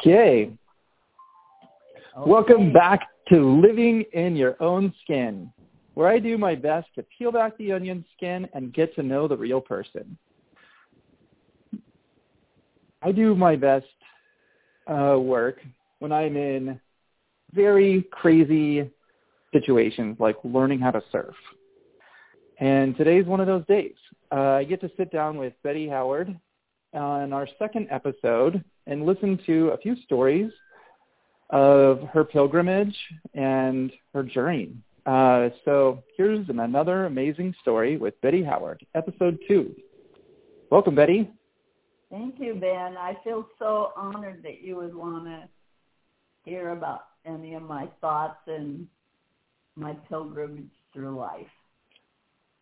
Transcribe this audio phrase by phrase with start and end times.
[0.00, 0.10] Okay.
[0.10, 0.50] Okay.
[2.30, 5.50] Welcome back to Living in Your Own Skin,
[5.94, 9.26] where I do my best to peel back the onion skin and get to know
[9.26, 10.18] the real person.
[13.02, 13.86] I do my best
[14.86, 15.60] uh, work
[16.00, 16.80] when I'm in
[17.52, 18.90] very crazy
[19.52, 21.34] situations like learning how to surf.
[22.58, 23.94] And today's one of those days.
[24.32, 26.38] Uh, I get to sit down with Betty Howard
[26.92, 30.50] on our second episode and listen to a few stories
[31.50, 32.96] of her pilgrimage
[33.34, 34.74] and her journey.
[35.06, 39.74] Uh, so here's an, another amazing story with Betty Howard, episode two.
[40.70, 41.30] Welcome, Betty.
[42.10, 42.96] Thank you, Ben.
[42.96, 45.44] I feel so honored that you would want to
[46.44, 48.86] hear about any of my thoughts and
[49.76, 51.46] my pilgrimage through life.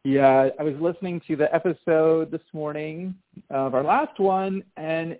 [0.05, 3.15] Yeah, I was listening to the episode this morning
[3.49, 5.17] of our last one, and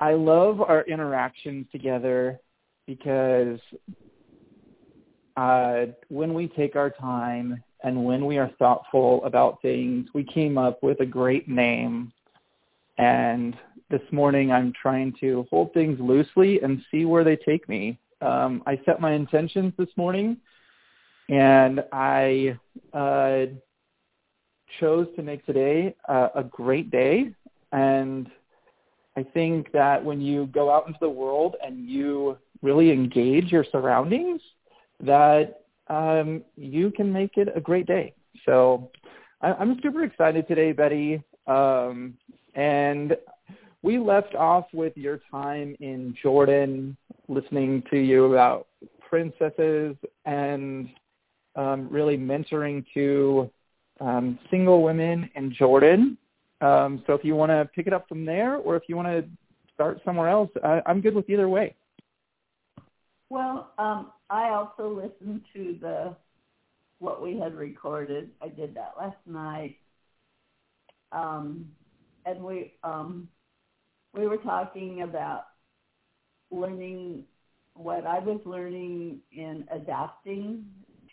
[0.00, 2.40] I love our interactions together
[2.86, 3.60] because
[5.36, 10.56] uh, when we take our time and when we are thoughtful about things, we came
[10.56, 12.12] up with a great name.
[12.98, 13.56] And
[13.90, 17.98] this morning, I'm trying to hold things loosely and see where they take me.
[18.22, 20.36] Um, I set my intentions this morning,
[21.28, 22.58] and I
[22.92, 23.46] uh,
[24.78, 27.34] chose to make today uh, a great day.
[27.72, 28.28] And
[29.20, 33.66] I think that when you go out into the world and you really engage your
[33.70, 34.40] surroundings,
[35.00, 38.14] that um, you can make it a great day.
[38.46, 38.90] So
[39.42, 41.22] I, I'm super excited today, Betty.
[41.46, 42.14] Um,
[42.54, 43.14] and
[43.82, 46.96] we left off with your time in Jordan,
[47.28, 48.68] listening to you about
[49.06, 50.88] princesses and
[51.56, 53.50] um, really mentoring to
[54.00, 56.16] um, single women in Jordan.
[56.60, 59.08] Um, so if you want to pick it up from there, or if you want
[59.08, 59.24] to
[59.72, 61.74] start somewhere else, I, I'm good with either way.
[63.30, 66.16] Well, um, I also listened to the
[66.98, 68.30] what we had recorded.
[68.42, 69.76] I did that last night,
[71.12, 71.66] um,
[72.26, 73.28] and we um,
[74.12, 75.44] we were talking about
[76.50, 77.24] learning
[77.74, 80.66] what I was learning in adapting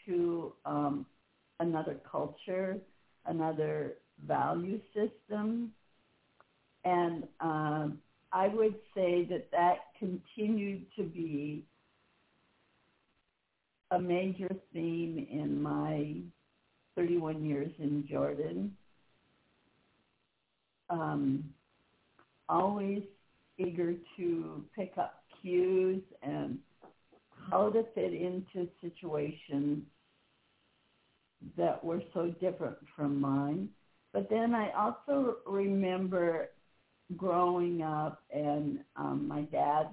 [0.06, 1.06] to um,
[1.60, 2.78] another culture,
[3.26, 3.94] another
[4.26, 5.72] value system,
[6.86, 8.00] and um,
[8.32, 11.66] I would say that that continued to be
[13.92, 16.16] a major theme in my
[16.96, 18.76] 31 years in Jordan.
[20.90, 21.44] Um,
[22.50, 23.04] always
[23.58, 26.58] eager to pick up cues and
[27.50, 29.84] how to fit into situations
[31.58, 33.70] that were so different from mine.
[34.14, 36.50] But then I also remember
[37.16, 39.88] growing up and um, my dad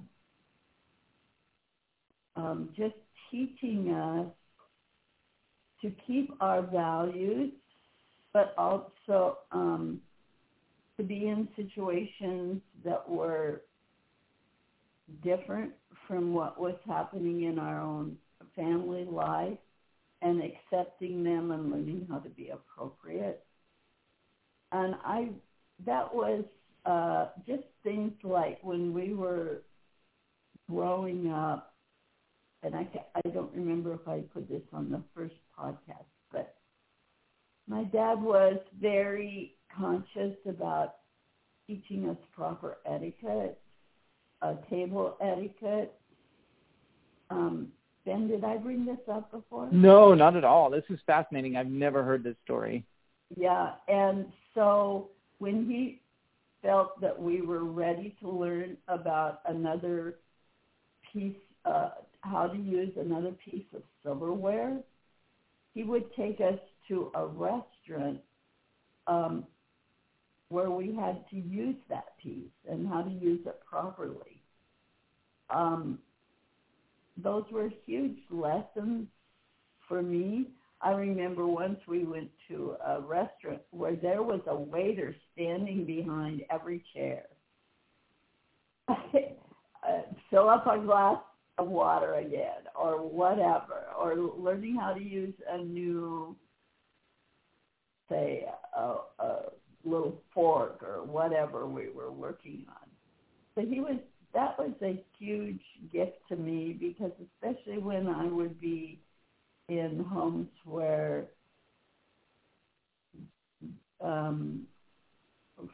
[2.36, 2.94] um, just
[3.30, 4.26] teaching us
[5.82, 7.52] to keep our values,
[8.32, 10.00] but also um,
[10.96, 13.62] to be in situations that were
[15.22, 15.72] different
[16.08, 18.16] from what was happening in our own
[18.56, 19.58] family life
[20.22, 23.44] and accepting them and learning how to be appropriate.
[24.74, 25.28] And I,
[25.86, 26.42] that was
[26.84, 29.62] uh, just things like when we were
[30.68, 31.74] growing up,
[32.64, 36.56] and I, I don't remember if I put this on the first podcast, but
[37.68, 40.96] my dad was very conscious about
[41.68, 43.60] teaching us proper etiquette,
[44.42, 45.94] uh, table etiquette.
[47.30, 47.68] Um,
[48.04, 49.68] Ben, did I bring this up before?
[49.70, 50.68] No, not at all.
[50.68, 51.56] This is fascinating.
[51.56, 52.84] I've never heard this story.
[53.36, 56.00] Yeah, and so when he
[56.62, 60.16] felt that we were ready to learn about another
[61.12, 61.90] piece, uh,
[62.22, 64.80] how to use another piece of silverware,
[65.74, 68.20] he would take us to a restaurant
[69.06, 69.46] um,
[70.48, 74.40] where we had to use that piece and how to use it properly.
[75.50, 75.98] Um,
[77.16, 79.08] those were huge lessons
[79.88, 80.48] for me.
[80.84, 86.42] I remember once we went to a restaurant where there was a waiter standing behind
[86.50, 87.22] every chair.
[88.88, 88.92] uh,
[90.30, 91.18] fill up a glass
[91.56, 96.36] of water again or whatever, or learning how to use a new,
[98.10, 98.44] say,
[98.76, 99.40] a, a
[99.86, 102.88] little fork or whatever we were working on.
[103.54, 103.96] So he was
[104.34, 108.98] that was a huge gift to me because especially when I would be
[109.68, 111.24] in homes where
[114.00, 114.66] um,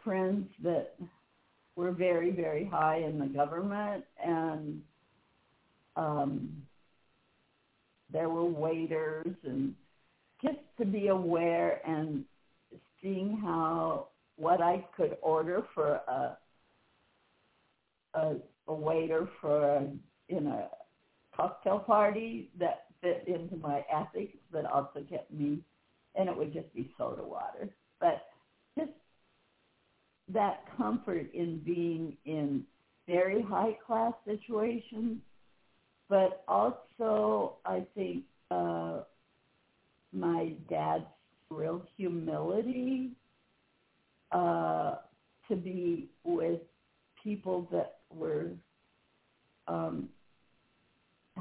[0.04, 0.94] friends that
[1.76, 4.81] were very, very high in the government, and
[5.96, 6.50] um,
[8.12, 9.75] there were waiters, and
[10.43, 12.25] just to be aware and
[13.02, 16.36] seeing how what I could order for a
[18.14, 18.34] a,
[18.69, 19.86] a waiter for a,
[20.28, 20.69] in a
[21.36, 25.61] cocktail party that fit into my ethics, but also kept me,
[26.14, 27.69] and it would just be soda water.
[28.00, 28.26] But
[28.79, 28.91] just
[30.32, 32.64] that comfort in being in
[33.06, 35.19] very high class situations,
[36.08, 39.00] but also I think uh,
[40.12, 41.05] my dad's
[41.50, 43.11] real humility
[44.32, 44.96] uh,
[45.49, 46.61] to be with
[47.23, 48.50] people that were
[49.67, 50.08] um,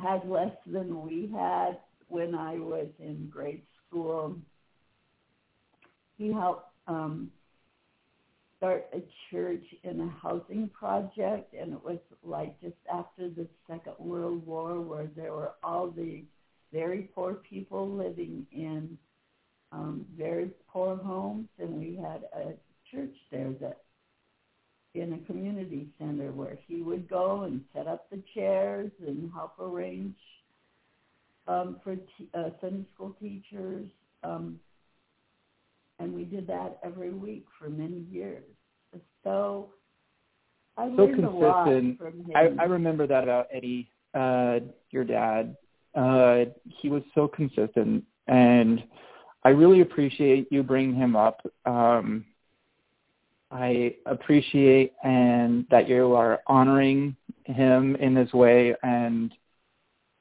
[0.01, 4.35] had less than we had when I was in grade school.
[6.17, 7.31] He helped um,
[8.57, 9.01] start a
[9.31, 14.81] church in a housing project, and it was like just after the Second World War,
[14.81, 16.25] where there were all these
[16.73, 18.97] very poor people living in
[19.71, 22.53] um, very poor homes, and we had a
[22.91, 23.81] church there that
[24.95, 29.59] in a community center where he would go and set up the chairs and help
[29.59, 30.15] arrange
[31.47, 33.87] um, for t- uh, Sunday school teachers.
[34.23, 34.59] Um,
[35.99, 38.43] and we did that every week for many years.
[39.23, 39.69] So
[40.77, 41.97] I so learned a lot consistent.
[41.97, 42.31] from him.
[42.35, 44.59] I, I remember that about Eddie, uh,
[44.91, 45.55] your dad.
[45.95, 48.83] Uh, he was so consistent, and
[49.43, 51.41] I really appreciate you bringing him up.
[51.65, 52.25] Um,
[53.51, 57.15] I appreciate and that you are honoring
[57.45, 59.33] him in this way and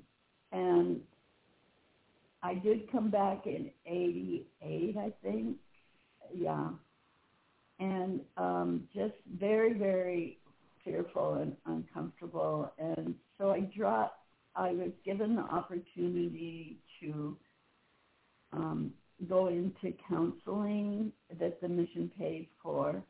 [0.53, 1.01] And
[2.43, 5.57] I did come back in 88, I think.
[6.35, 6.71] Yeah.
[7.79, 10.39] And um, just very, very
[10.85, 12.73] fearful and uncomfortable.
[12.79, 14.21] And so I dropped,
[14.55, 17.37] I was given the opportunity to
[18.53, 18.93] um,
[19.29, 23.03] go into counseling that the mission paid for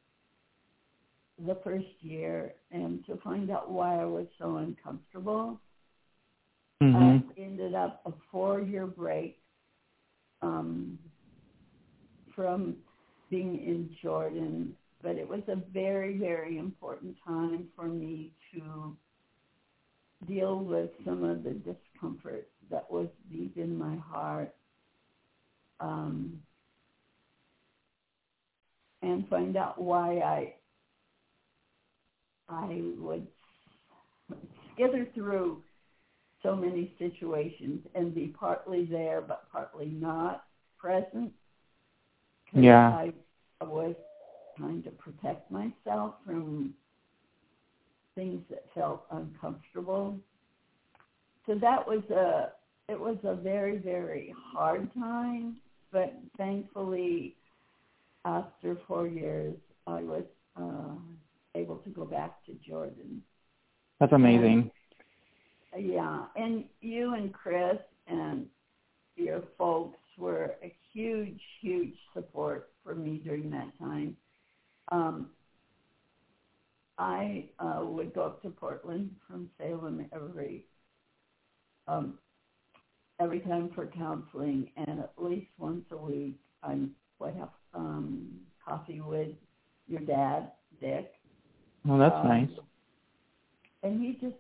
[1.45, 5.61] the first year and to find out why I was so uncomfortable.
[6.81, 7.31] Mhm.
[7.37, 9.39] I ended up a four-year break
[10.43, 10.99] um,
[12.35, 12.77] from
[13.31, 18.97] being in Jordan, but it was a very, very important time for me to
[20.27, 24.55] deal with some of the discomfort that was deep in my heart
[25.81, 26.41] um,
[29.03, 30.55] and find out why I
[32.49, 33.27] I would
[34.79, 35.63] skither through
[36.43, 40.45] so many situations and be partly there but partly not
[40.79, 41.33] present.
[42.53, 42.89] Yeah.
[42.91, 43.13] I,
[43.61, 43.95] I was
[44.57, 46.75] trying to protect myself from
[48.15, 50.17] things that felt uncomfortable.
[51.47, 52.53] So that was a
[52.89, 55.57] it was a very very hard time,
[55.97, 57.37] but thankfully
[58.27, 60.25] after four years I was
[60.55, 60.95] uh,
[61.55, 63.23] able to go back to Jordan.
[63.99, 64.71] That's amazing.
[65.79, 68.47] Yeah, and you and Chris and
[69.17, 74.17] your folks were a huge, huge support for me during that time.
[74.93, 75.31] Um,
[76.99, 80.67] I uh, would go up to Portland from Salem every
[81.89, 82.19] um,
[83.21, 86.79] every time for counseling, and at least once a week I
[87.19, 88.29] would have um,
[88.65, 89.29] coffee with
[89.89, 91.13] your dad, Dick,
[91.85, 92.51] Well, that's um, nice.
[93.83, 94.35] and he just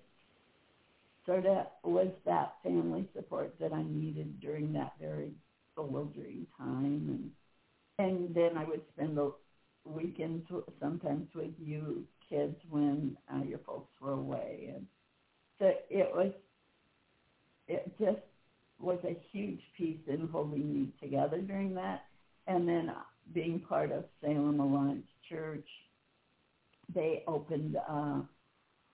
[1.24, 5.32] sort of was that family support that I needed during that very
[5.74, 7.30] bewildering time,
[7.98, 9.32] and and then I would spend the
[9.84, 10.46] weekends
[10.80, 14.86] sometimes with you kids when uh, your folks were away, and
[15.58, 16.32] so it was
[17.68, 18.20] it just
[18.80, 22.02] was a huge piece in holding me together during that,
[22.46, 22.90] and then
[23.34, 25.66] being part of Salem Alliance Church,
[26.94, 28.22] they opened uh,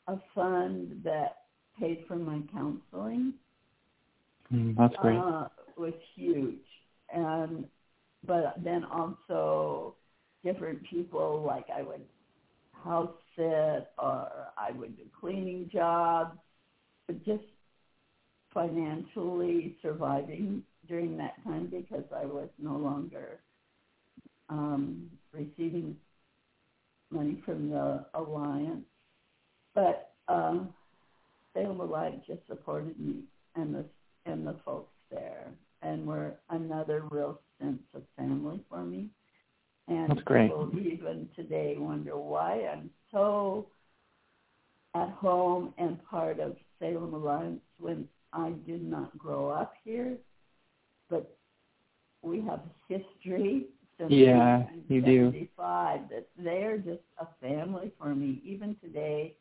[0.09, 1.45] a fund that
[1.79, 3.35] paid for my counseling.
[4.53, 5.25] Mm, that's great.
[5.25, 6.65] Uh, was huge,
[7.13, 7.67] and
[8.27, 9.97] but then also
[10.45, 12.03] different people like I would
[12.73, 16.39] house sit or I would do cleaning jobs,
[17.07, 17.45] but just
[18.53, 23.41] financially surviving during that time because I was no longer
[24.49, 25.97] um, receiving
[27.11, 28.85] money from the alliance.
[29.75, 30.73] But um,
[31.55, 33.85] Salem Alliance just supported me and the
[34.25, 35.47] and the folks there,
[35.83, 39.09] and were another real sense of family for me.
[39.89, 40.49] And That's great.
[40.49, 43.67] people even today wonder why I'm so
[44.95, 50.17] at home and part of Salem Alliance when I did not grow up here,
[51.11, 51.37] but
[52.23, 53.67] we have history
[53.99, 55.47] since yeah, you do.
[55.59, 58.41] That they're just a family for me.
[58.45, 59.35] Even today,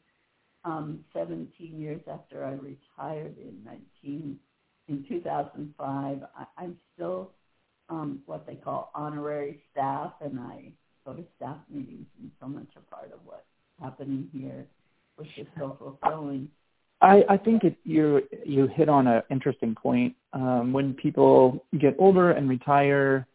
[0.65, 3.57] um, 17 years after I retired in
[4.03, 4.38] 19
[4.88, 7.31] in 2005, I, I'm still
[7.89, 10.71] um, what they call honorary staff, and I
[11.05, 13.41] go to staff meetings and so much a part of what's
[13.81, 14.65] happening here,
[15.15, 16.50] which is so fulfilling.
[17.01, 20.15] I, I think it, you you hit on an interesting point.
[20.34, 23.27] Um, when people get older and retire,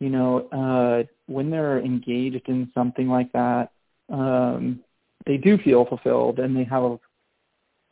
[0.00, 3.70] you know, uh, when they're engaged in something like that,
[4.10, 4.80] um,
[5.26, 6.98] they do feel fulfilled and they have a,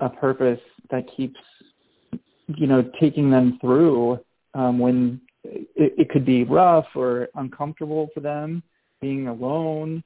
[0.00, 0.60] a purpose
[0.90, 1.40] that keeps,
[2.48, 4.18] you know, taking them through
[4.54, 8.62] um, when it, it could be rough or uncomfortable for them
[9.00, 10.02] being alone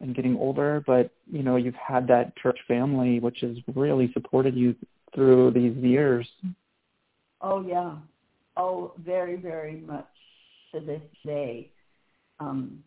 [0.00, 4.54] and getting older, but you know, you've had that church family which has really supported
[4.54, 4.74] you
[5.14, 6.28] through these years.
[7.40, 7.96] Oh yeah.
[8.56, 10.08] Oh, very, very much
[10.72, 11.70] to this day.
[12.40, 12.82] Um,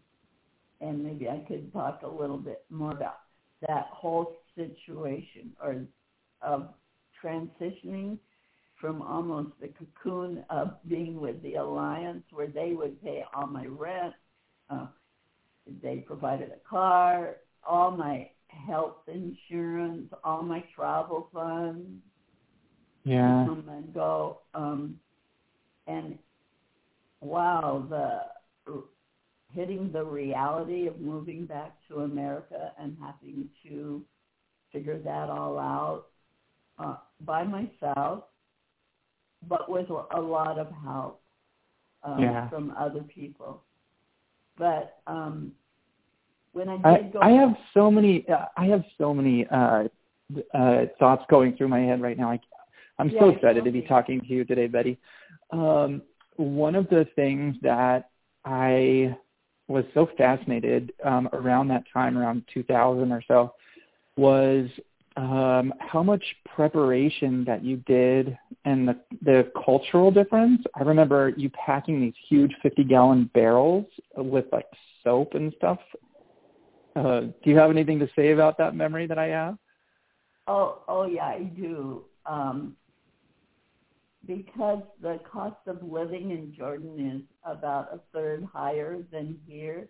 [0.81, 3.19] and maybe I could talk a little bit more about
[3.67, 5.83] that whole situation or
[6.41, 6.69] of
[7.23, 8.17] transitioning
[8.79, 13.65] from almost the cocoon of being with the alliance where they would pay all my
[13.65, 14.13] rent.
[14.69, 14.87] Uh,
[15.81, 21.89] they provided a car, all my health insurance, all my travel funds.
[23.03, 23.45] Yeah.
[23.47, 24.39] Come and go.
[24.53, 24.99] Um,
[25.87, 26.17] and
[27.21, 28.21] wow, the
[29.53, 34.03] hitting the reality of moving back to America and having to
[34.71, 36.05] figure that all out
[36.77, 38.25] uh, by myself,
[39.47, 41.21] but with a lot of help
[42.03, 42.49] um, yeah.
[42.49, 43.63] from other people.
[44.59, 45.53] But um,
[46.51, 48.27] when I did I, go, I have so many.
[48.29, 49.85] Uh, I have so many uh,
[50.53, 52.29] uh, thoughts going through my head right now.
[52.31, 52.39] I,
[52.99, 54.99] I'm Yeah, so excited to be talking to you today, Betty.
[55.51, 56.01] Um,
[56.35, 58.09] one of the things that
[58.43, 59.17] I
[59.69, 63.53] was so fascinated um, around that time, around 2000 or so,
[64.17, 64.67] was
[65.17, 70.61] um, how much preparation that you did and the, the cultural difference.
[70.75, 73.85] I remember you packing these huge 50 gallon barrels
[74.15, 74.67] with like
[75.03, 75.79] soap and stuff.
[76.95, 79.57] Uh, do you have anything to say about that memory that I have?
[80.47, 82.03] Oh, oh yeah, I do.
[82.25, 82.75] Um,
[84.25, 89.87] because the cost of living in Jordan is about a third higher than here.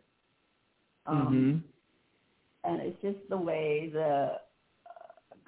[1.05, 1.63] Um,
[2.63, 4.33] And it's just the way the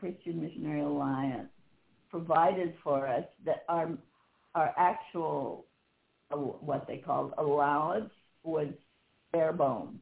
[0.01, 1.49] Christian Missionary Alliance
[2.09, 3.89] provided for us that our
[4.55, 5.65] our actual
[6.31, 8.11] uh, what they called allowance
[8.43, 8.67] was
[9.31, 9.99] bare bones.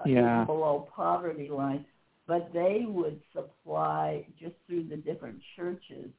[0.00, 0.44] Uh, Yeah.
[0.44, 1.86] below poverty line,
[2.26, 6.10] but they would supply just through the different churches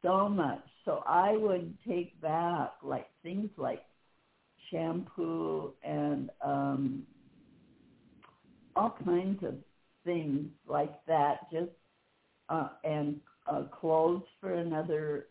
[0.00, 0.64] so much.
[0.84, 3.82] So I would take back like things like
[4.70, 7.06] shampoo and um
[8.76, 9.54] all kinds of
[10.06, 11.70] things like that just
[12.48, 13.20] uh and
[13.50, 15.26] uh clothes for another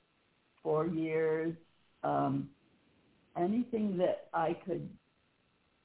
[0.61, 1.55] four years
[2.03, 2.47] um
[3.37, 4.87] anything that I could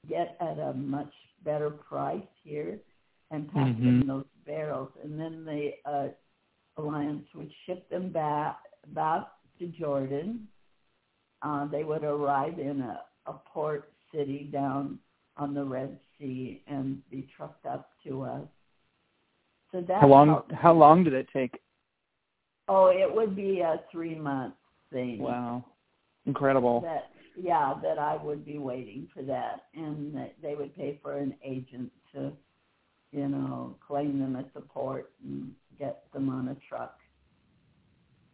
[0.07, 1.11] get at a much
[1.43, 2.77] better price here
[3.31, 6.07] and pack them in those barrels and then the uh
[6.77, 8.57] alliance would ship them back
[8.93, 9.27] back
[9.59, 10.47] to Jordan.
[11.41, 14.99] Uh, they would arrive in a, a port city down
[15.37, 18.47] on the Red Sea and be trucked up to us.
[19.71, 20.27] So that How long?
[20.27, 21.59] helped How long did it take?
[22.67, 24.53] Oh, it would be a three month
[24.91, 25.19] thing.
[25.19, 25.65] Wow.
[26.25, 26.81] Incredible.
[26.81, 31.17] That yeah, that I would be waiting for that, and that they would pay for
[31.17, 32.31] an agent to,
[33.11, 36.99] you know, claim them as support and get them on a truck.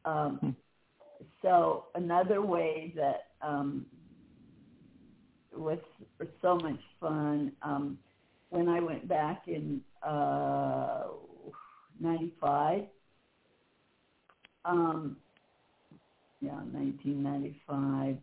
[0.04, 0.50] Um, hmm.
[1.42, 3.86] So another way that um,
[5.56, 5.80] was
[6.42, 7.98] so much fun um,
[8.50, 11.04] when I went back in uh,
[12.00, 12.84] '95.
[14.66, 15.18] Um,
[16.42, 18.18] yeah, 1995.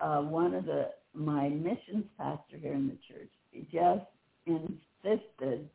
[0.00, 4.04] Uh, one of the my missions pastor here in the church he just
[4.46, 5.68] insisted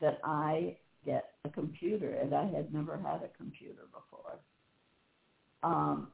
[0.00, 4.38] that I get a computer, and I had never had a computer before.
[5.62, 6.08] Um,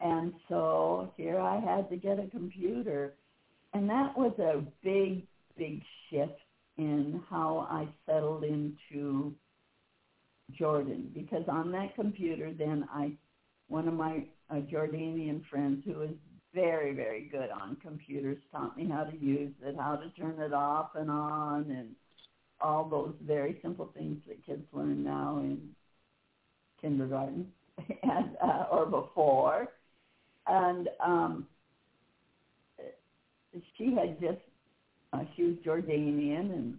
[0.00, 3.14] and so here I had to get a computer,
[3.74, 6.40] and that was a big, big shift
[6.78, 9.34] in how I settled into
[10.58, 13.12] Jordan because on that computer then I
[13.68, 16.10] one of my uh, Jordanian friends who is
[16.54, 20.52] very very good on computers taught me how to use it, how to turn it
[20.52, 21.90] off and on and
[22.60, 25.60] all those very simple things that kids learn now in
[26.80, 27.46] kindergarten
[28.02, 29.68] and uh, or before.
[30.46, 31.46] And um
[33.76, 34.38] she had just
[35.12, 36.74] uh, she was Jordanian and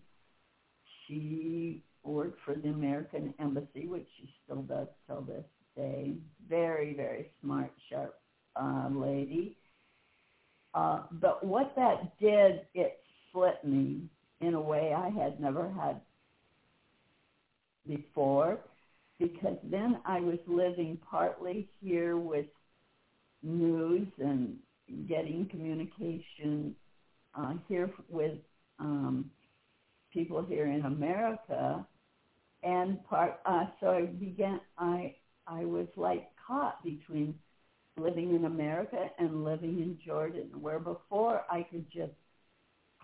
[1.07, 6.13] she worked for the American Embassy, which she still does till this day.
[6.49, 8.19] Very, very smart, sharp
[8.55, 9.57] uh, lady.
[10.73, 14.03] Uh, but what that did, it split me
[14.39, 16.01] in a way I had never had
[17.87, 18.59] before
[19.19, 22.47] because then I was living partly here with
[23.43, 24.55] news and
[25.07, 26.75] getting communication
[27.37, 28.37] uh, here with
[28.79, 29.29] um,
[30.11, 31.85] people here in America,
[32.63, 33.39] and part.
[33.45, 34.59] Uh, so I began.
[34.77, 35.15] I
[35.47, 37.35] I was like caught between
[37.97, 42.13] living in America and living in Jordan, where before I could just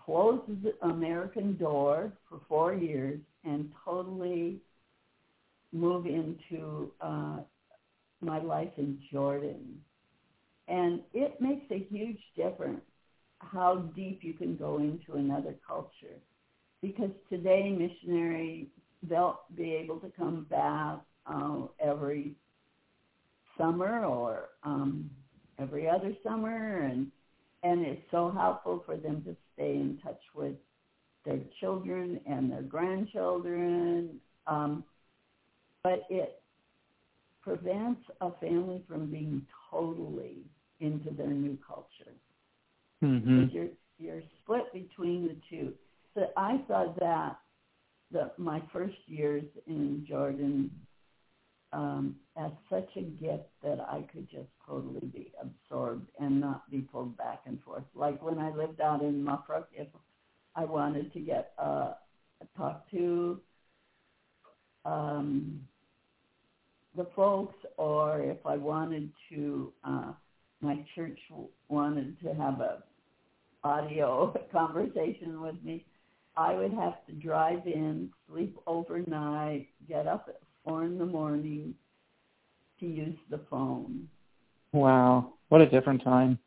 [0.04, 4.58] close the American door for four years and totally
[5.72, 7.38] move into uh,
[8.20, 9.78] my life in Jordan.
[10.66, 12.80] And it makes a huge difference
[13.40, 16.18] how deep you can go into another culture.
[16.82, 18.68] Because today, missionary,
[19.02, 22.34] they'll be able to come back uh, every
[23.56, 25.10] summer or um,
[25.58, 27.10] every other summer, and
[27.62, 30.54] and it's so helpful for them to stay in touch with
[31.24, 34.20] their children and their grandchildren.
[34.46, 34.84] Um,
[35.82, 36.42] but it
[37.42, 40.38] prevents a family from being totally
[40.80, 42.12] into their new culture.
[43.02, 43.46] Mm-hmm.
[43.50, 45.72] You're you're split between the two.
[46.14, 47.38] So I saw that
[48.10, 50.70] the my first years in Jordan
[51.72, 56.80] um, as such a gift that I could just totally be absorbed and not be
[56.80, 57.84] pulled back and forth.
[57.94, 59.88] Like when I lived out in Mafraq, if
[60.54, 61.92] I wanted to get uh,
[62.56, 63.40] talk to
[64.84, 65.60] um,
[66.96, 70.12] the folks, or if I wanted to, uh,
[70.60, 71.18] my church
[71.68, 72.82] wanted to have a
[73.62, 75.84] audio conversation with me,
[76.38, 81.74] I would have to drive in, sleep overnight, get up at four in the morning
[82.78, 84.06] to use the phone.
[84.70, 86.38] Wow, what a different time.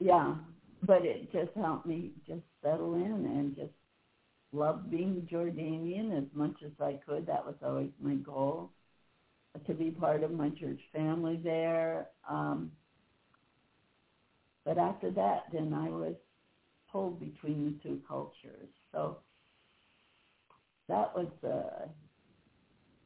[0.00, 0.34] Yeah,
[0.82, 3.70] but it just helped me just settle in and just
[4.52, 7.24] love being Jordanian as much as I could.
[7.28, 8.70] That was always my goal
[9.64, 12.08] to be part of my church family there.
[12.28, 12.72] Um,
[14.64, 16.14] but after that, then I was
[17.02, 18.68] between the two cultures.
[18.92, 19.18] So
[20.88, 21.88] that was a,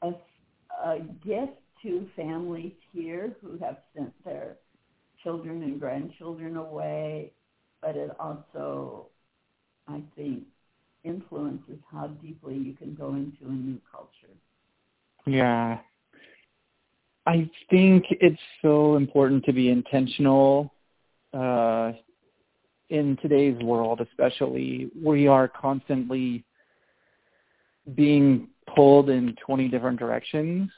[0.07, 0.13] a,
[0.85, 4.57] a gift to families here who have sent their
[5.23, 7.33] children and grandchildren away,
[7.81, 9.07] but it also,
[9.87, 10.45] I think,
[11.05, 14.35] influences how deeply you can go into a new culture.
[15.27, 15.79] Yeah.
[17.27, 20.73] I think it's so important to be intentional
[21.33, 21.93] uh,
[22.91, 26.45] in today's world, especially, we are constantly
[27.95, 30.71] being pulled in 20 different directions.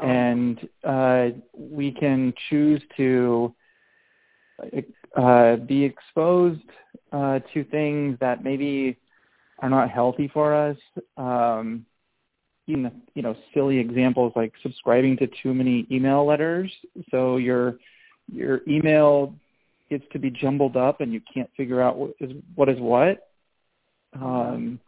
[0.00, 3.54] And uh, we can choose to
[5.16, 6.60] uh, be exposed
[7.12, 8.96] uh, to things that maybe
[9.60, 10.76] are not healthy for us.
[11.16, 11.86] Um,
[12.66, 16.72] even you know silly examples like subscribing to too many email letters,
[17.10, 17.76] so your
[18.32, 19.34] your email
[19.98, 23.28] gets to be jumbled up and you can't figure out what is what is what.
[24.14, 24.80] Um,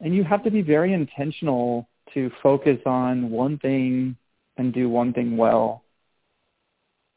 [0.00, 4.16] and you have to be very intentional to focus on one thing
[4.56, 5.82] and do one thing well.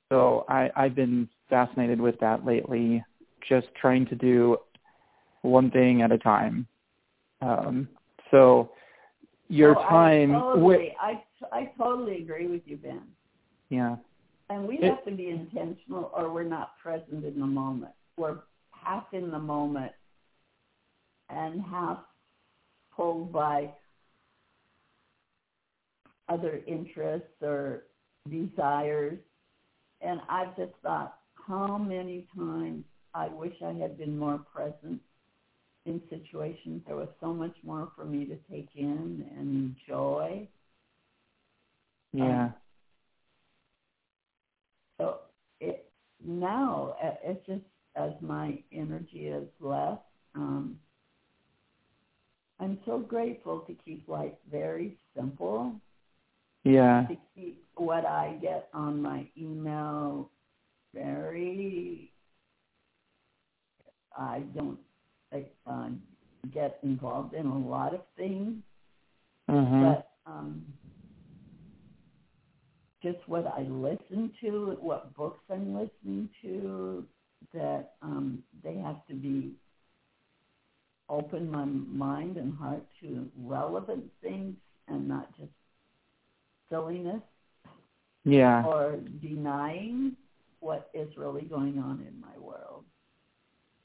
[0.09, 3.03] So I, I've been fascinated with that lately,
[3.47, 4.57] just trying to do
[5.41, 6.67] one thing at a time.
[7.41, 7.87] Um,
[8.31, 8.71] so
[9.47, 10.35] your oh, time.
[10.35, 13.01] I totally, I, I totally agree with you, Ben.
[13.69, 13.97] Yeah.
[14.49, 17.93] And we It- have to be intentional or we're not present in the moment.
[18.17, 19.93] We're half in the moment
[21.29, 22.05] and half
[22.91, 23.75] pulled by
[26.29, 27.83] other interests or
[28.29, 29.19] desires.
[30.01, 35.01] And I've just thought how many times I wish I had been more present
[35.85, 36.83] in situations.
[36.85, 40.47] There was so much more for me to take in and enjoy.
[42.11, 42.51] Yeah.
[44.97, 45.19] So
[45.59, 45.91] it
[46.27, 47.61] now uh, it's just
[47.95, 49.97] as my energy is less.
[50.35, 50.77] Um,
[52.59, 55.73] I'm so grateful to keep life very simple.
[56.63, 57.05] Yeah.
[57.07, 60.29] To keep what I get on my email
[60.93, 62.11] very.
[64.17, 64.79] I don't
[65.31, 65.89] like, uh,
[66.53, 68.55] get involved in a lot of things,
[69.47, 69.81] Mhm.
[69.83, 70.65] but um,
[73.11, 77.05] just what I listen to, what books I'm listening to,
[77.53, 79.51] that um, they have to be
[81.09, 84.55] open my mind and heart to relevant things
[84.87, 85.51] and not just
[86.69, 87.21] silliness
[88.25, 88.65] Yeah.
[88.65, 90.17] or denying
[90.59, 92.83] what is really going on in my world.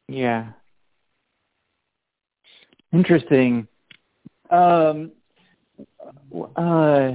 [0.09, 0.53] Yeah.
[2.93, 3.69] Interesting.
[4.51, 5.13] Um,
[6.57, 7.13] uh,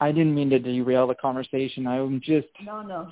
[0.00, 1.86] I didn't mean to derail the conversation.
[1.86, 3.10] I'm just No, no.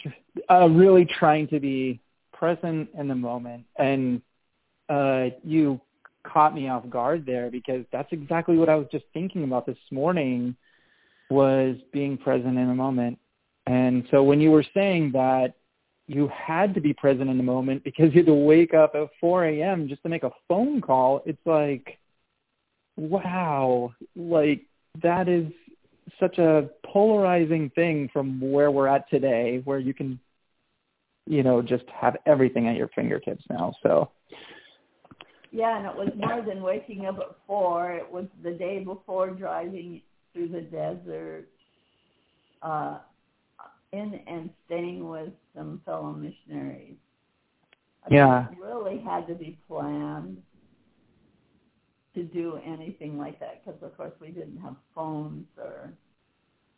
[0.51, 2.01] uh, really trying to be
[2.33, 4.23] present in the moment, and
[4.89, 5.81] uh, you
[6.25, 9.79] caught me off guard there because that's exactly what I was just thinking about this
[9.91, 10.57] morning
[11.31, 13.19] was being present in the moment.
[13.67, 15.55] And so when you were saying that
[16.07, 19.09] you had to be present in the moment because you had to wake up at
[19.21, 19.89] 4 a.m.
[19.89, 21.99] just to make a phone call, it's like,
[22.97, 24.63] wow, like
[25.03, 25.53] that is
[26.19, 30.19] such a polarizing thing from where we're at today, where you can,
[31.27, 33.73] you know, just have everything at your fingertips now.
[33.83, 34.11] So,
[35.51, 37.93] Yeah, and it was more than waking up at four.
[37.93, 41.49] It was the day before driving through the desert,
[42.63, 42.99] uh,
[43.93, 46.97] in and staying with some fellow missionaries.
[48.05, 48.49] I mean, Yeah.
[48.51, 50.43] it really had to be planned
[52.19, 55.93] to do anything like that because, of course, we didn't have phones or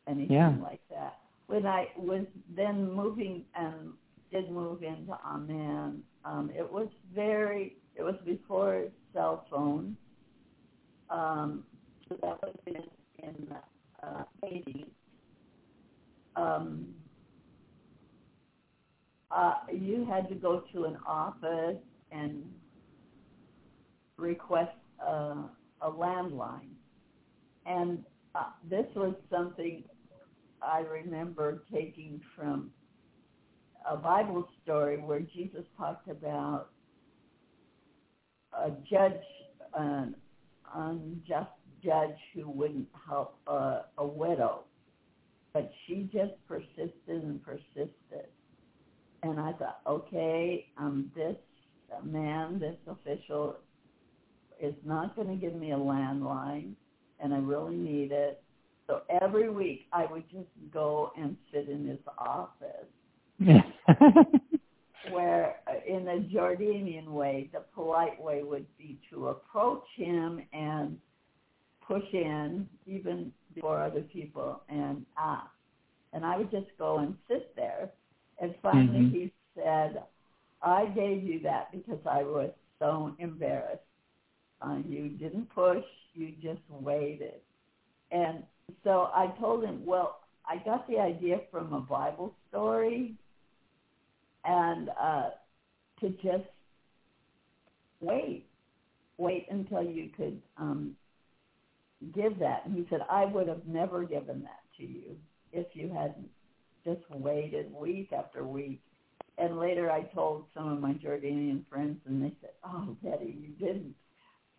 [0.07, 0.55] anything Yeah.
[0.63, 1.19] like that.
[1.47, 3.93] When I was then moving and
[4.31, 9.97] did move into Amen, um, it was very, it was before cell phones.
[11.09, 11.65] Um,
[12.09, 12.83] so that was in,
[13.29, 13.49] in
[14.03, 14.87] uh, Haiti.
[16.37, 16.95] Um,
[19.31, 21.79] uh, you had to go to an office
[22.13, 22.45] and
[24.17, 25.43] request uh,
[25.83, 26.75] a landline.
[27.67, 29.85] And uh, this was something
[30.63, 32.71] I remember taking from
[33.89, 36.69] a Bible story where Jesus talked about
[38.53, 39.13] a judge,
[39.75, 40.15] an
[40.75, 41.51] unjust
[41.83, 44.65] judge who wouldn't help a, a widow.
[45.53, 48.29] But she just persisted and persisted.
[49.23, 51.37] And I thought, okay, um, this
[52.05, 53.57] man, this official
[54.61, 56.73] is not going to give me a landline,
[57.19, 58.43] and I really need it.
[58.87, 62.89] So every week I would just go and sit in his office
[65.11, 70.99] where uh, in a Jordanian way, the polite way would be to approach him and
[71.87, 75.51] push in even before other people and ask.
[76.13, 77.91] And I would just go and sit there.
[78.41, 79.13] And finally Mhm.
[79.13, 80.03] he said,
[80.63, 83.83] I gave you that because I was so embarrassed.
[84.63, 87.41] Uh, you didn't push, you just waited.
[88.11, 88.43] And
[88.85, 93.15] so I told him, well, I got the idea from a Bible story
[94.45, 95.31] and uh,
[96.01, 96.49] to just
[98.01, 98.47] wait,
[99.17, 100.97] wait until you could um,
[102.15, 102.63] give that.
[102.65, 105.17] And he said, I would have never given that to you
[105.53, 106.29] if you hadn't
[106.85, 108.81] just waited week after week.
[109.39, 113.67] And later I told some of my Jordanian friends, and they said, oh, Betty, you
[113.67, 113.95] didn't.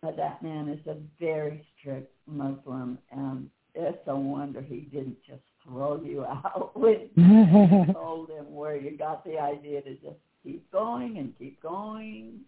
[0.02, 5.42] But that man is a very strict Muslim, and it's a wonder he didn't just
[5.64, 10.70] throw you out when you told him where you got the idea to just keep
[10.72, 12.40] going and keep going.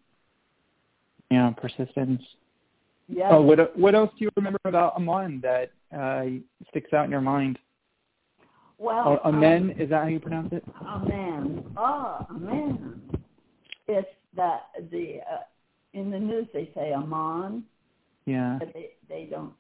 [1.31, 2.23] yeah, persistence.
[3.09, 3.29] Yeah.
[3.31, 6.25] Oh, what what else do you remember about Amman that uh,
[6.71, 7.59] sticks out in your mind?
[8.79, 9.71] Well, oh, amen.
[9.71, 10.65] Um, is that how you pronounce it?
[10.85, 11.65] Amen.
[11.77, 13.01] Oh, amen.
[13.87, 15.43] It's that the uh,
[15.95, 17.65] in the news they say amen.
[18.27, 18.57] Yeah.
[18.59, 19.53] But they they don't.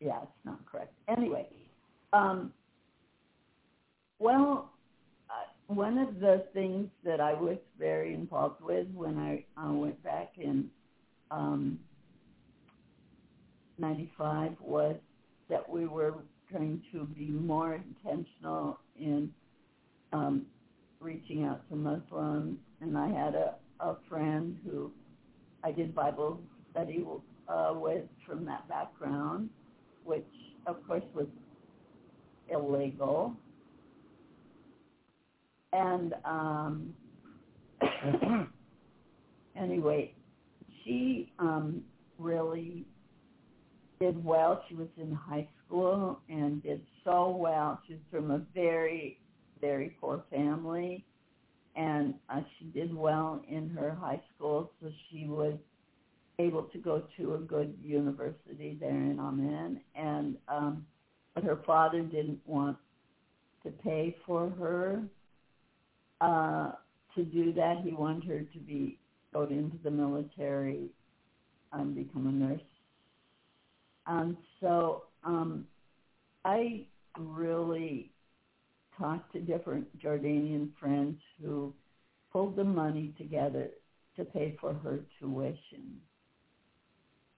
[0.00, 0.92] Yeah, it's not correct.
[1.08, 1.48] Anyway,
[2.12, 2.52] um,
[4.18, 4.72] well,
[5.28, 10.02] uh, one of the things that I was very involved with when I uh, went
[10.04, 10.70] back in
[11.30, 11.78] um,
[13.78, 14.96] 95 was
[15.48, 16.14] that we were
[16.50, 19.30] trying to be more intentional in
[20.12, 20.46] um,
[21.00, 22.58] reaching out to Muslims.
[22.80, 24.90] And I had a, a friend who
[25.64, 26.40] I did Bible
[26.70, 27.04] study
[27.48, 29.50] uh, with from that background,
[30.04, 30.24] which
[30.66, 31.26] of course was
[32.50, 33.34] illegal.
[35.72, 36.94] And um,
[39.56, 40.14] anyway,
[40.84, 41.82] she um,
[42.18, 42.86] really
[44.00, 44.62] did well.
[44.68, 47.80] She was in high school and did so well.
[47.86, 49.18] She's from a very,
[49.60, 51.04] very poor family,
[51.78, 54.70] and uh, she did well in her high school.
[54.82, 55.54] So she was
[56.38, 59.80] able to go to a good university there in Amman.
[59.94, 60.86] And um,
[61.34, 62.76] but her father didn't want
[63.64, 65.02] to pay for her
[66.20, 66.72] uh,
[67.14, 67.78] to do that.
[67.82, 68.98] He wanted her to be
[69.32, 70.88] go into the military
[71.72, 72.60] and become a nurse
[74.08, 75.66] and so um,
[76.44, 76.86] I
[77.18, 78.10] really
[78.98, 81.72] talked to different Jordanian friends who
[82.32, 83.68] pulled the money together
[84.16, 86.00] to pay for her tuition.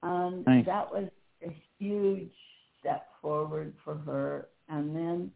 [0.02, 0.66] And nice.
[0.66, 1.08] that was
[1.46, 2.32] a huge
[2.78, 4.48] step forward for her.
[4.68, 5.30] And then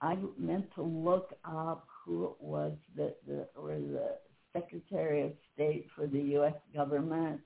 [0.00, 4.16] I meant to look up who it was that the, or the
[4.52, 6.54] Secretary of State for the U.S.
[6.74, 7.40] government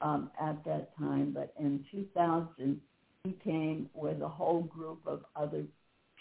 [0.00, 1.32] um, at that time.
[1.34, 2.80] But in 2000,
[3.24, 5.64] he came with a whole group of other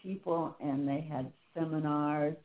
[0.01, 2.35] people, and they had seminars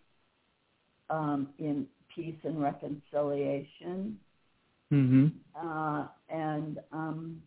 [1.10, 4.18] um, in peace and reconciliation.
[4.92, 5.26] Mm-hmm.
[5.54, 7.42] Uh, and um,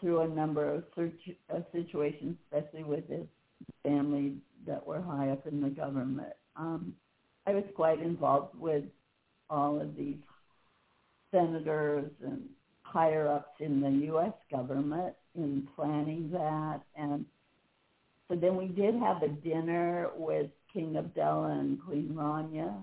[0.00, 1.12] through a number of search,
[1.54, 3.26] uh, situations, especially with his
[3.84, 4.36] family
[4.66, 6.32] that were high up in the government.
[6.56, 6.94] Um,
[7.46, 8.84] I was quite involved with
[9.50, 10.16] all of these
[11.30, 12.42] senators and
[12.82, 14.32] higher ups in the U.S.
[14.50, 16.80] government in planning that.
[16.96, 17.24] And
[18.32, 22.74] so then we did have a dinner with King Abdullah and Queen Rania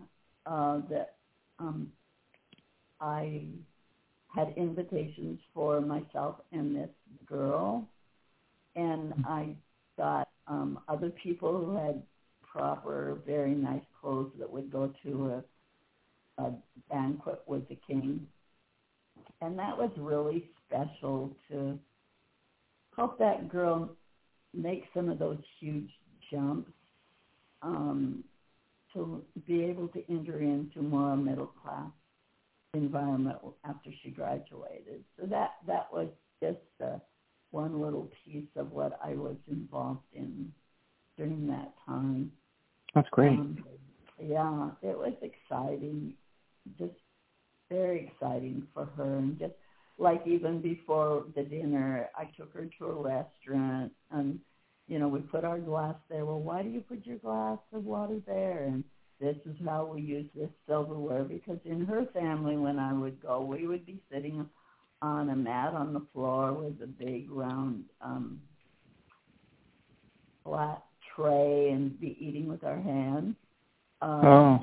[0.46, 1.16] uh, that
[1.58, 1.92] um,
[3.02, 3.46] I
[4.28, 6.90] had invitations for myself and this
[7.26, 7.88] girl.
[8.76, 9.56] And I
[9.98, 12.04] got um, other people who had
[12.44, 15.42] proper, very nice clothes that would go to
[16.38, 16.54] a, a
[16.92, 18.28] banquet with the king
[19.42, 21.78] and that was really special to
[22.96, 23.90] help that girl
[24.54, 25.90] make some of those huge
[26.32, 26.72] jumps
[27.62, 28.24] um,
[28.94, 31.92] to be able to enter into more middle class
[32.74, 35.04] environment after she graduated.
[35.20, 36.08] So that that was
[36.42, 37.00] just uh,
[37.52, 40.52] one little piece of what I was involved in
[41.18, 42.32] during that time.
[42.96, 43.32] That's great.
[43.40, 43.64] Um,
[44.22, 46.14] yeah, it was exciting.
[46.78, 46.94] Just
[47.70, 49.18] very exciting for her.
[49.18, 49.54] And just
[50.00, 54.40] like even before the dinner, I took her to a restaurant and,
[54.88, 56.26] you know, we put our glass there.
[56.26, 58.64] Well, why do you put your glass of water there?
[58.64, 58.84] And
[59.20, 63.42] this is how we use this silverware because in her family, when I would go,
[63.42, 64.46] we would be sitting
[65.02, 68.40] on a mat on the floor with a big round um,
[70.44, 70.82] flat
[71.16, 73.36] tray and be eating with our hands.
[74.02, 74.60] Um, oh.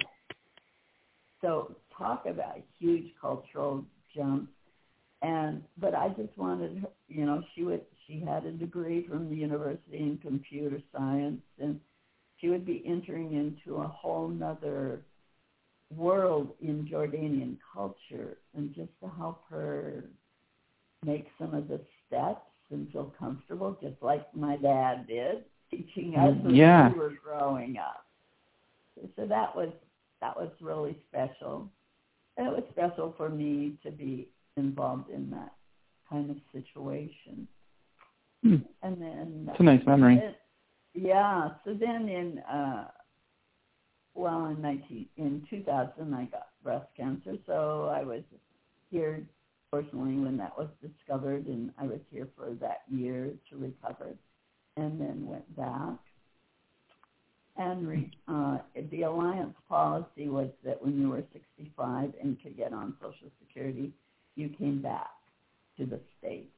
[1.43, 4.51] So talk about huge cultural jumps.
[5.27, 9.29] And but I just wanted her, you know, she would she had a degree from
[9.31, 11.81] the university in computer science and
[12.39, 15.01] she would be entering into a whole nother
[15.95, 20.05] world in Jordanian culture and just to help her
[21.05, 26.37] make some of the steps and feel comfortable, just like my dad did, teaching us
[26.43, 26.93] when yeah.
[26.93, 28.05] we were growing up.
[29.17, 29.71] So that was
[30.21, 31.71] that was really special
[32.37, 35.53] And it was special for me to be involved in that
[36.09, 37.47] kind of situation.
[38.43, 38.57] Hmm.
[38.83, 40.17] And then it's a nice memory.
[40.17, 40.37] It,
[40.95, 41.51] yeah.
[41.65, 42.89] So then in uh
[44.15, 48.23] well in nineteen in two thousand I got breast cancer, so I was
[48.91, 49.23] here
[49.71, 54.15] fortunately when that was discovered and I was here for that year to recover
[54.77, 55.99] and then went back
[57.59, 58.59] and uh,
[58.91, 63.93] the alliance policy was that when you were 65 and could get on Social Security,
[64.37, 65.11] you came back
[65.79, 66.51] to the state.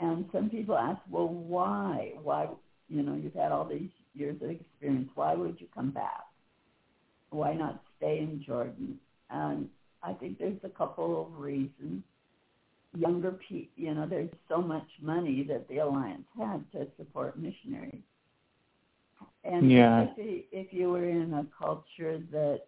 [0.00, 2.12] And some people ask, well, why?
[2.22, 2.48] Why?
[2.88, 5.08] You know, you've had all these years of experience.
[5.14, 6.24] Why would you come back?
[7.30, 8.98] Why not stay in Jordan?
[9.30, 9.68] And
[10.02, 12.02] I think there's a couple of reasons.
[12.96, 18.02] Younger people, you know, there's so much money that the alliance had to support missionaries.
[19.42, 20.02] And Yeah.
[20.02, 22.66] especially if you were in a culture that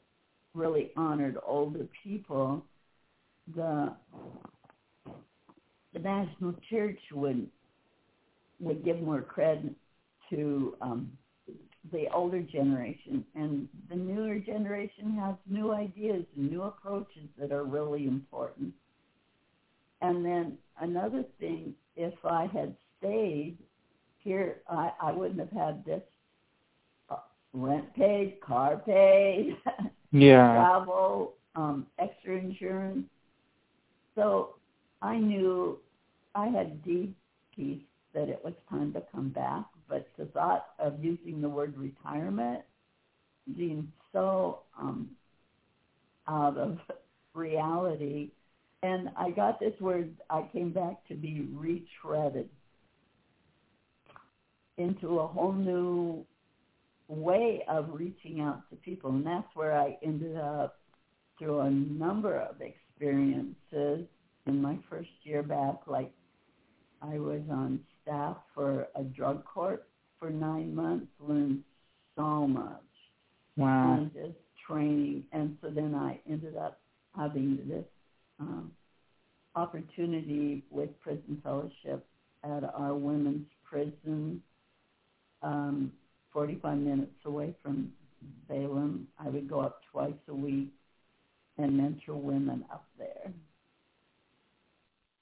[0.54, 2.64] really honored older people,
[3.54, 3.92] the
[5.92, 7.46] the national church would
[8.61, 9.74] would give more credit
[10.30, 11.11] to um,
[11.92, 17.64] the older generation, and the newer generation has new ideas and new approaches that are
[17.64, 18.72] really important.
[20.00, 23.56] And then another thing, if I had stayed
[24.18, 26.02] here, I, I wouldn't have had this
[27.11, 27.16] uh,
[27.52, 29.56] rent paid, car paid,
[30.12, 30.52] Yeah.
[30.54, 33.04] travel, um, extra insurance.
[34.16, 34.57] So
[35.02, 35.79] I knew
[36.35, 37.16] I had deep
[37.55, 37.83] peace
[38.14, 42.62] that it was time to come back, but the thought of using the word retirement
[43.57, 45.11] seemed so um,
[46.26, 46.79] out of
[47.35, 48.31] reality.
[48.83, 52.46] And I got this word, I came back to be retreaded
[54.79, 56.24] into a whole new
[57.09, 59.11] way of reaching out to people.
[59.11, 60.79] And that's where I ended up
[61.38, 62.86] through a number of experiences
[64.46, 65.87] in my first year back.
[65.87, 66.12] Like
[67.02, 69.87] I was on staff for a drug court
[70.18, 71.62] for nine months, learned
[72.16, 72.82] so much
[73.56, 73.94] Wow.
[73.98, 75.24] and just training.
[75.32, 76.80] And so then I ended up
[77.16, 77.85] having this
[78.40, 78.72] um,
[79.54, 82.06] opportunity with Prison Fellowship
[82.44, 84.42] at our women's prison,
[85.42, 85.92] um,
[86.32, 87.92] 45 minutes away from
[88.48, 89.09] Salem.
[89.18, 90.72] I would go up twice a week
[91.59, 93.32] and mentor women up there.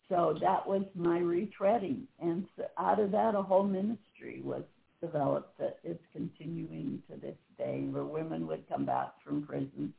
[0.08, 2.02] So that was my retreading.
[2.20, 4.62] And so out of that, a whole ministry was
[5.00, 9.92] developed that is continuing to this day, where women would come back from prison.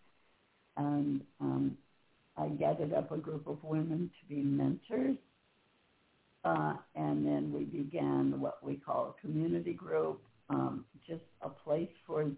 [0.78, 1.78] And um,
[2.38, 5.18] I gathered up a group of women to be mentors.
[6.44, 11.90] Uh, and then we began what we call a community group, um, just a place
[12.06, 12.30] for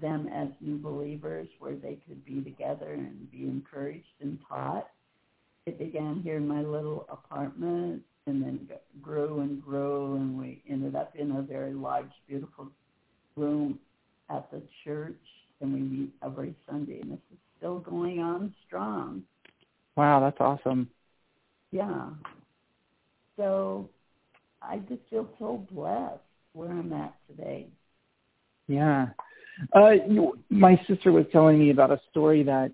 [0.00, 4.88] them as new believers where they could be together and be encouraged and taught.
[5.64, 10.60] It began here in my little apartment and then g- grew and grew and we
[10.68, 12.68] ended up in a very large, beautiful
[13.36, 13.78] room
[14.28, 15.20] at the church
[15.60, 19.22] and we meet every Sunday and this is still going on strong.
[19.96, 20.90] Wow, that's awesome.
[21.70, 22.08] Yeah.
[23.36, 23.88] So
[24.60, 26.18] I just feel so blessed
[26.54, 27.68] where I'm at today.
[28.66, 29.08] Yeah.
[29.76, 32.72] Uh, you, my sister was telling me about a story that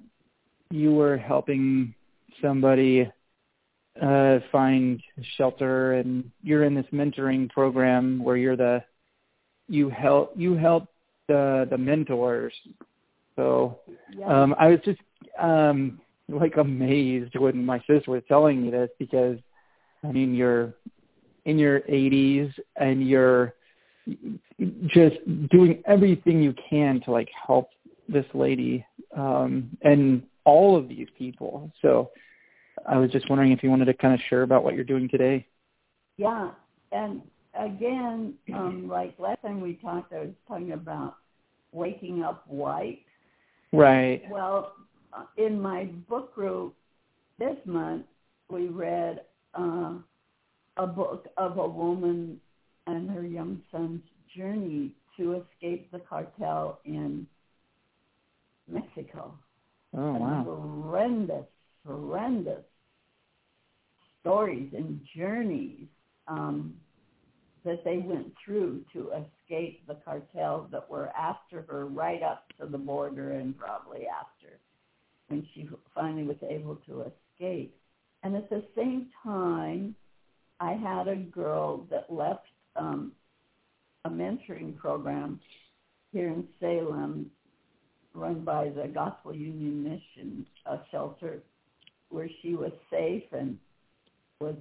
[0.71, 1.95] you were helping
[2.43, 3.11] somebody
[4.03, 5.03] uh, find
[5.37, 8.83] shelter, and you're in this mentoring program where you're the
[9.69, 10.89] you help you help
[11.29, 12.53] the the mentors.
[13.37, 13.79] So
[14.27, 15.01] um, I was just
[15.39, 19.39] um, like amazed when my sister was telling me this because
[20.05, 20.75] I mean you're
[21.45, 23.55] in your 80s and you're
[24.87, 25.17] just
[25.51, 27.71] doing everything you can to like help
[28.09, 28.85] this lady
[29.17, 31.71] um and all of these people.
[31.83, 32.11] So
[32.87, 35.09] i was just wondering if you wanted to kind of share about what you're doing
[35.09, 35.47] today.
[36.17, 36.51] Yeah,
[36.93, 37.23] and
[37.59, 41.17] again, um, like last time we talked, I was talking about
[41.73, 43.01] waking up white.
[43.73, 44.23] right.
[44.31, 44.73] Well,
[45.37, 46.75] in my book group
[47.39, 48.05] this month,
[48.51, 49.23] we read
[49.55, 49.95] uh,
[50.77, 52.41] a book of a woman
[52.87, 54.03] and her young son's
[54.37, 57.27] journey to escape the cartel in
[58.69, 59.35] Mexico.
[59.95, 61.47] oh And wow horrendous,
[61.87, 62.65] horrendous
[64.21, 65.87] stories and journeys
[66.27, 66.75] um,
[67.65, 72.67] that they went through to escape the cartels that were after her right up to
[72.67, 74.59] the border and probably after
[75.29, 77.75] when she finally was able to escape.
[78.23, 79.95] And at the same time,
[80.61, 83.13] I had a girl that left um,
[84.05, 85.41] a mentoring program
[86.13, 87.31] here in Salem
[88.19, 91.39] run by the Gospel Union Mission uh, shelter
[92.11, 93.59] where she was safe and
[94.41, 94.57] was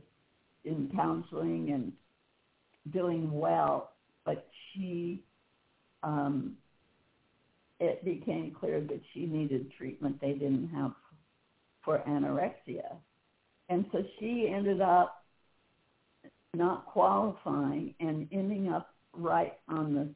[0.65, 1.93] in counseling and
[2.93, 3.91] doing well,
[4.25, 5.23] but she
[6.03, 6.57] um,
[7.79, 10.91] it became clear that she needed treatment they didn't have
[11.83, 12.95] for anorexia.
[13.69, 15.23] And so she ended up
[16.53, 20.09] not qualifying and ending up right on the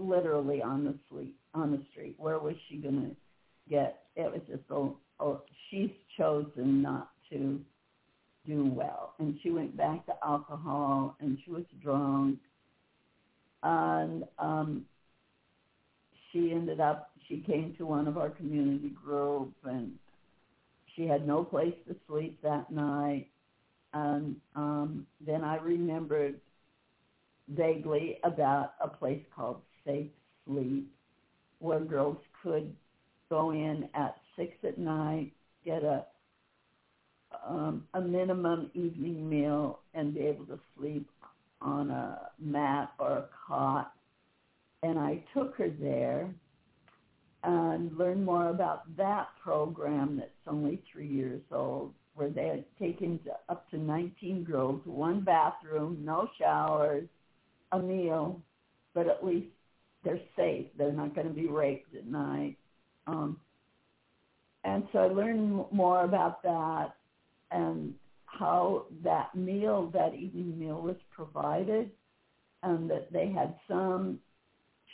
[0.00, 2.14] literally on the street on the street.
[2.18, 3.10] Where was she gonna
[3.68, 7.60] get it was just oh, oh she's chosen not to
[8.46, 9.14] do well.
[9.18, 12.38] And she went back to alcohol and she was drunk.
[13.62, 14.84] And um
[16.32, 19.92] she ended up she came to one of our community group and
[20.94, 23.26] she had no place to sleep that night
[23.92, 26.40] and um then I remembered
[27.48, 30.10] vaguely about a place called Safe
[30.46, 30.90] Sleep
[31.58, 32.74] where girls could
[33.30, 35.32] go in at six at night,
[35.64, 36.04] get a
[37.46, 41.08] um, a minimum evening meal, and be able to sleep
[41.60, 43.92] on a mat or a cot.
[44.82, 46.32] And I took her there
[47.42, 53.20] and learned more about that program that's only three years old, where they had taken
[53.48, 57.08] up to 19 girls, one bathroom, no showers,
[57.72, 58.40] a meal,
[58.94, 59.48] but at least
[60.06, 60.66] they're safe.
[60.78, 62.56] They're not going to be raped at night.
[63.06, 63.38] Um,
[64.64, 66.94] and so I learned more about that
[67.50, 67.92] and
[68.26, 71.90] how that meal, that evening meal was provided,
[72.62, 74.18] and that they had some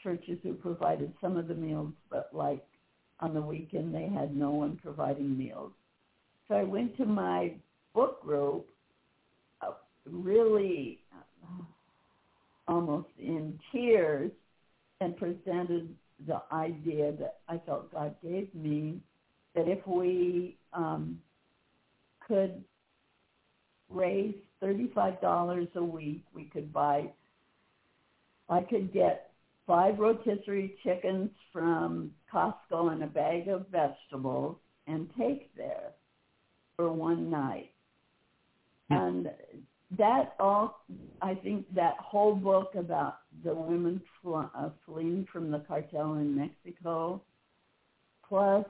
[0.03, 2.65] churches who provided some of the meals, but like
[3.21, 5.73] on the weekend they had no one providing meals.
[6.49, 7.55] So I went to my
[7.95, 8.67] book group,
[9.61, 9.73] uh,
[10.11, 11.63] really uh,
[12.69, 14.33] almost in tears,
[15.03, 15.95] and presented
[16.27, 19.01] the idea that I felt God gave me
[19.55, 21.19] that if we um,
[22.27, 22.63] could
[23.91, 27.11] raise $35 a week, we could buy,
[28.49, 29.33] I could get
[29.67, 35.91] five rotisserie chickens from Costco and a bag of vegetables and take there
[36.77, 37.71] for one night.
[38.91, 39.31] And
[39.99, 40.85] that all,
[41.21, 46.37] I think that whole book about the women fl- uh, fleeing from the cartel in
[46.37, 47.23] Mexico,
[48.29, 48.65] plus,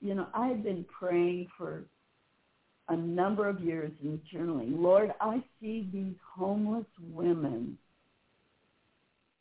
[0.00, 1.84] you know, I had been praying for
[2.88, 4.80] a number of years in journaling.
[4.80, 7.76] Lord, I see these homeless women,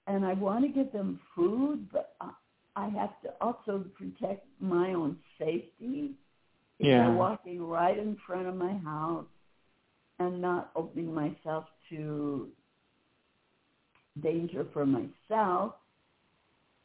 [0.07, 2.15] and I want to give them food, but
[2.75, 6.11] I have to also protect my own safety.
[6.79, 7.07] Yeah.
[7.07, 9.25] They're walking right in front of my house
[10.27, 12.49] and not opening myself to
[14.21, 15.73] danger for myself.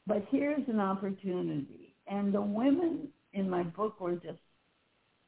[0.06, 1.94] But here's an opportunity.
[2.06, 4.38] And the women in my book were just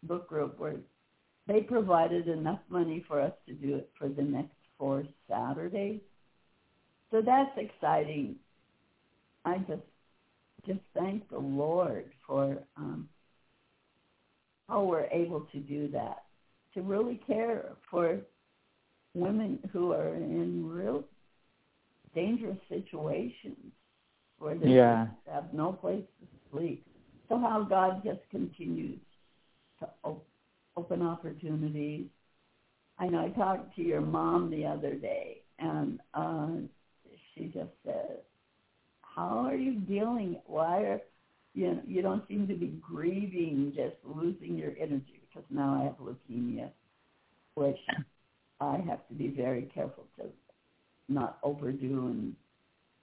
[0.05, 0.77] book group were
[1.49, 6.01] they provided enough money for us to do it for the next four Saturdays.
[7.11, 8.37] So that's exciting.
[9.45, 9.83] I just
[10.67, 13.09] just thank the Lord for um,
[14.69, 16.28] how we're able to do that
[16.75, 18.19] to really care for
[19.15, 21.05] women who are in real
[22.15, 23.73] dangerous situations
[24.39, 25.09] where they yeah.
[25.31, 26.87] have no place to sleep.
[27.29, 28.99] So how God just continues
[29.81, 30.27] to op-
[30.77, 32.07] open opportunities.
[32.99, 36.49] I know I talked to your mom the other day, and uh,
[37.35, 38.19] she just said,
[39.03, 40.41] "How are you dealing?
[40.47, 41.01] Why are
[41.55, 45.85] you know, you don't seem to be grieving, just losing your energy?" Because now I
[45.85, 46.71] have leukemia,
[47.55, 47.79] which
[48.61, 50.25] I have to be very careful to
[51.09, 52.35] not overdo and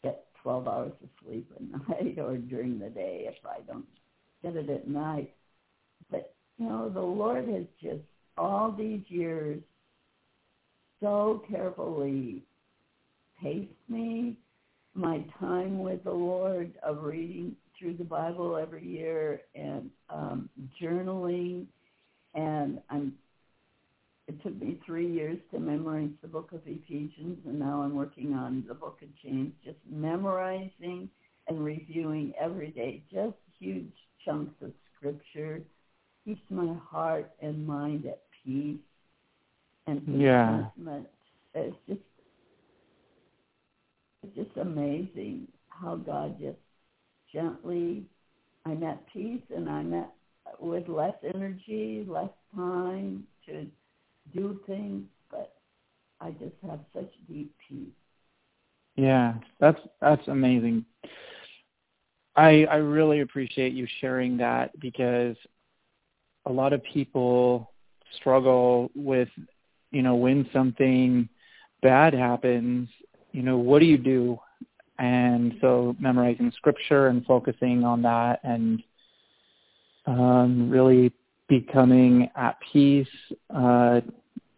[0.04, 3.86] get 12 hours of sleep at night or during the day if I don't
[4.44, 5.34] get it at night.
[6.12, 8.04] But, you know, the Lord has just
[8.38, 9.62] all these years
[11.02, 12.44] so carefully
[13.42, 14.38] paced me,
[14.94, 20.50] my time with the Lord of reading through the Bible every year and um,
[20.82, 21.66] journaling
[22.36, 23.14] and I'm
[24.28, 28.34] it took me three years to memorize the book of Ephesians, and now I'm working
[28.34, 31.10] on the book of James, just memorizing
[31.48, 33.94] and reviewing every day, just huge
[34.26, 35.62] chunks of scripture,
[36.24, 38.80] keeps my heart and mind at peace
[39.86, 41.08] and contentment.
[41.54, 41.62] Yeah.
[41.62, 42.02] It's just
[44.24, 46.58] it's just amazing how God just
[47.32, 48.04] gently
[48.66, 50.15] I'm at peace and I'm at
[50.60, 53.66] with less energy, less time to
[54.34, 55.56] do things, but
[56.20, 57.90] I just have such deep peace.
[58.96, 60.86] Yeah, that's that's amazing.
[62.36, 65.36] I I really appreciate you sharing that because
[66.46, 67.72] a lot of people
[68.16, 69.30] struggle with
[69.92, 71.28] you know when something
[71.82, 72.90] bad happens,
[73.32, 74.40] you know, what do you do?
[74.98, 78.82] And so memorizing scripture and focusing on that and
[80.06, 81.12] um, really
[81.48, 83.08] becoming at peace
[83.54, 84.02] uh,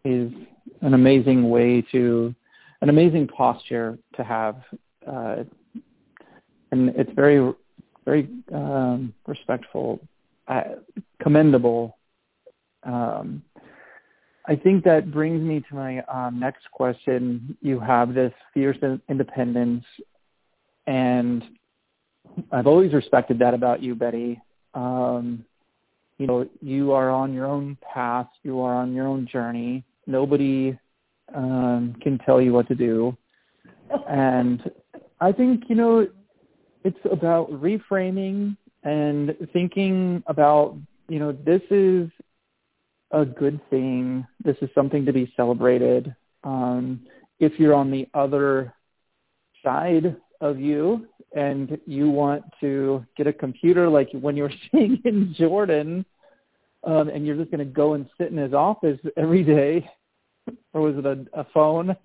[0.04, 0.32] is
[0.80, 2.34] an amazing way to,
[2.80, 4.56] an amazing posture to have.
[5.06, 5.44] Uh,
[6.70, 7.52] and it's very,
[8.04, 10.00] very um, respectful,
[10.48, 10.62] uh,
[11.20, 11.98] commendable.
[12.84, 13.42] Um,
[14.46, 17.56] I think that brings me to my um, next question.
[17.60, 18.78] You have this fierce
[19.08, 19.84] independence,
[20.86, 21.44] and
[22.50, 24.40] I've always respected that about you, Betty.
[24.74, 25.44] Um,
[26.18, 28.28] you know, you are on your own path.
[28.42, 29.84] You are on your own journey.
[30.06, 30.78] Nobody
[31.34, 33.16] um, can tell you what to do.
[34.08, 34.70] And
[35.20, 36.06] I think, you know,
[36.84, 40.76] it's about reframing and thinking about,
[41.08, 42.08] you know, this is
[43.10, 44.26] a good thing.
[44.44, 46.14] This is something to be celebrated.
[46.44, 47.00] Um,
[47.40, 48.74] if you're on the other
[49.64, 55.00] side of you and you want to get a computer like when you were seeing
[55.04, 56.04] in Jordan,
[56.84, 59.88] um, and you're just going to go and sit in his office every day,
[60.72, 61.96] or was it a, a phone?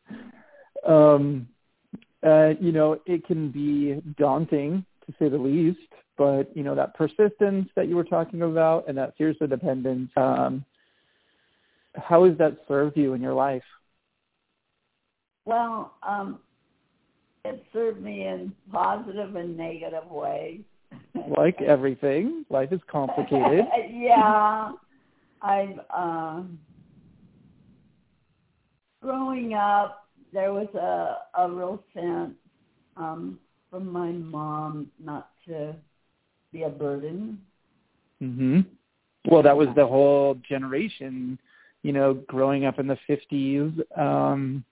[0.86, 1.48] um,
[2.26, 5.78] uh, you know, it can be daunting to say the least,
[6.16, 10.10] but you know that persistence that you were talking about and that fierce dependence.
[10.16, 10.64] Um,
[11.94, 13.62] how has that served you in your life?
[15.44, 16.40] Well, um,
[17.44, 20.60] it served me in positive and negative ways.
[21.36, 23.64] like everything, life is complicated.
[23.90, 24.72] yeah,
[25.42, 26.42] I've uh,
[29.02, 30.04] growing up.
[30.32, 32.34] There was a a real sense
[32.96, 33.38] um,
[33.70, 35.74] from my mom not to
[36.52, 37.40] be a burden.
[38.22, 38.66] Mhm.
[39.30, 41.38] Well, that was the whole generation,
[41.82, 43.98] you know, growing up in the 50s.
[43.98, 44.64] Um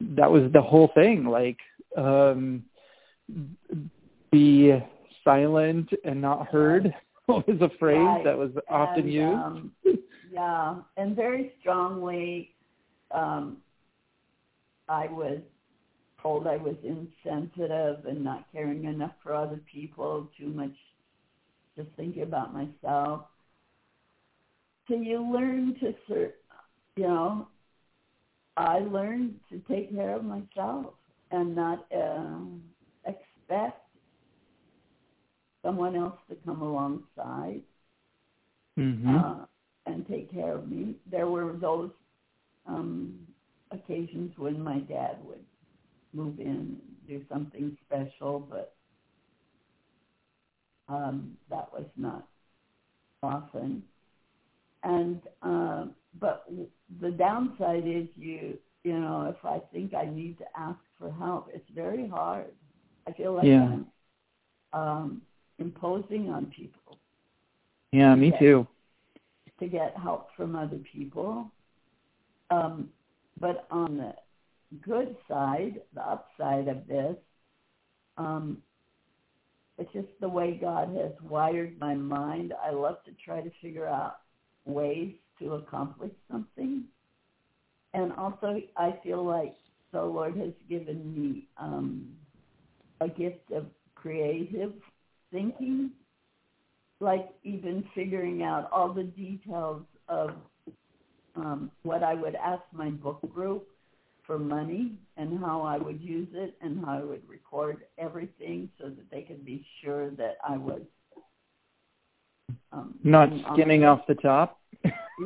[0.00, 1.56] that was the whole thing like
[1.96, 2.64] um
[4.30, 4.72] be
[5.24, 6.94] silent and not heard
[7.28, 8.24] was a phrase right.
[8.24, 9.38] that was often and, used.
[9.38, 9.72] Um,
[10.30, 12.54] yeah, and very strongly
[13.10, 13.58] um
[14.88, 15.40] I was
[16.22, 20.74] told I was insensitive and not caring enough for other people, too much
[21.76, 23.26] just thinking about myself.
[24.88, 25.94] So you learn to,
[26.96, 27.48] you know,
[28.56, 30.94] I learned to take care of myself
[31.30, 32.38] and not uh,
[33.06, 33.80] expect
[35.62, 37.62] someone else to come alongside
[38.78, 39.16] mm-hmm.
[39.16, 39.44] uh,
[39.86, 40.94] and take care of me.
[41.10, 41.90] There were those
[42.66, 43.18] um,
[43.70, 45.44] occasions when my dad would
[46.12, 48.74] move in and do something special, but
[50.88, 52.26] um, that was not
[53.22, 53.82] often.
[54.82, 55.86] And uh,
[56.20, 56.48] but
[57.00, 61.48] the downside is you you know if I think I need to ask for help,
[61.52, 62.46] it's very hard.
[63.06, 63.62] I feel like yeah.
[63.62, 63.86] I'm
[64.72, 65.22] um,
[65.58, 66.98] imposing on people.
[67.92, 68.66] Yeah, me get, too.
[69.60, 71.50] To get help from other people.
[72.50, 72.90] Um,
[73.40, 74.14] but on the
[74.82, 77.16] good side, the upside of this,
[78.18, 78.58] um,
[79.78, 82.54] it's just the way God has wired my mind.
[82.64, 84.18] I love to try to figure out
[84.64, 86.84] ways to accomplish something.
[87.92, 89.54] And also, I feel like
[89.96, 92.06] the Lord has given me um,
[93.00, 94.72] a gift of creative
[95.32, 95.90] thinking,
[97.00, 100.30] like even figuring out all the details of
[101.34, 103.66] um, what I would ask my book group
[104.26, 108.88] for money and how I would use it and how I would record everything so
[108.88, 110.82] that they could be sure that I was
[112.72, 114.60] um, not skimming off the top.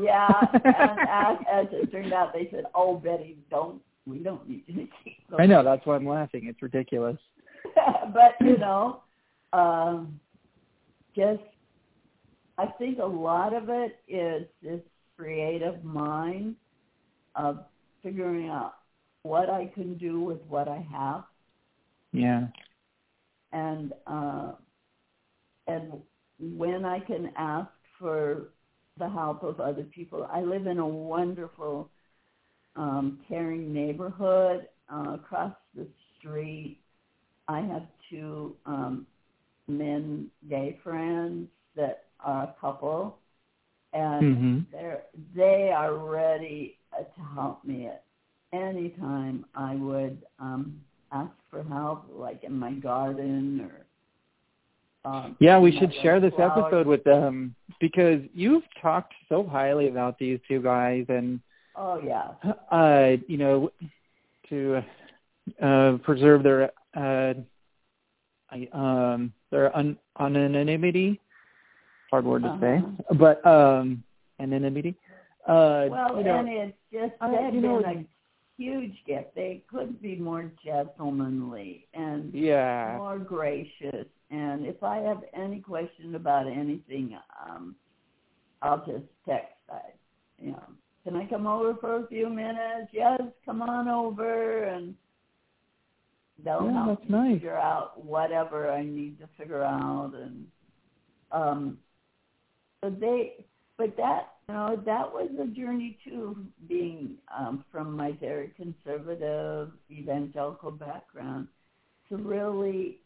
[0.00, 0.64] yeah, and
[1.08, 4.72] as, as it turned out, they said, "Oh, Betty, don't we don't need to
[5.04, 6.46] keep." I know that's why I'm laughing.
[6.46, 7.18] It's ridiculous.
[8.14, 9.02] but you know,
[9.52, 10.20] um,
[11.14, 11.42] just
[12.58, 14.80] I think a lot of it is this
[15.16, 16.56] creative mind
[17.34, 17.64] of
[18.02, 18.74] figuring out
[19.22, 21.24] what I can do with what I have.
[22.12, 22.46] Yeah.
[23.52, 24.52] And uh,
[25.66, 25.92] and
[26.38, 28.48] when I can ask for
[29.00, 30.28] the help of other people.
[30.32, 31.90] I live in a wonderful,
[32.76, 34.68] um, caring neighborhood.
[34.92, 35.86] Uh, across the
[36.18, 36.78] street,
[37.46, 39.06] I have two um,
[39.68, 43.18] men, gay friends that are a couple,
[43.92, 44.58] and mm-hmm.
[44.72, 45.02] they're
[45.34, 48.04] they are ready uh, to help me at
[48.52, 50.80] any time I would um,
[51.12, 53.86] ask for help, like in my garden or.
[55.02, 56.64] Um, yeah, we should share this flowers.
[56.66, 61.40] episode with them because you've talked so highly about these two guys, and
[61.76, 62.32] oh yeah,
[62.70, 63.70] uh, you know,
[64.48, 64.82] to
[65.62, 67.34] uh, preserve their uh,
[68.72, 71.20] um, their un- anonymity.
[72.10, 72.60] Hard word to uh-huh.
[72.60, 74.02] say, but um,
[74.40, 74.94] anonymity.
[75.46, 79.34] Uh, well, you know, and it's just uh, they've you know, been a huge gift.
[79.34, 84.06] They couldn't be more gentlemanly and yeah, more gracious.
[84.30, 87.16] And if I have any question about anything,
[87.48, 87.74] um,
[88.62, 89.54] I'll just text.
[89.70, 89.80] I,
[90.38, 90.62] you know,
[91.04, 92.90] can I come over for a few minutes?
[92.92, 94.64] Yes, come on over.
[94.64, 94.94] And
[96.44, 97.34] they'll Yeah, help that's me nice.
[97.36, 100.46] figure out whatever I need to figure out, and
[101.32, 101.78] um,
[102.82, 103.44] so they.
[103.76, 109.70] But that you know that was a journey too, being um, from my very conservative
[109.90, 111.48] evangelical background
[112.10, 112.98] to really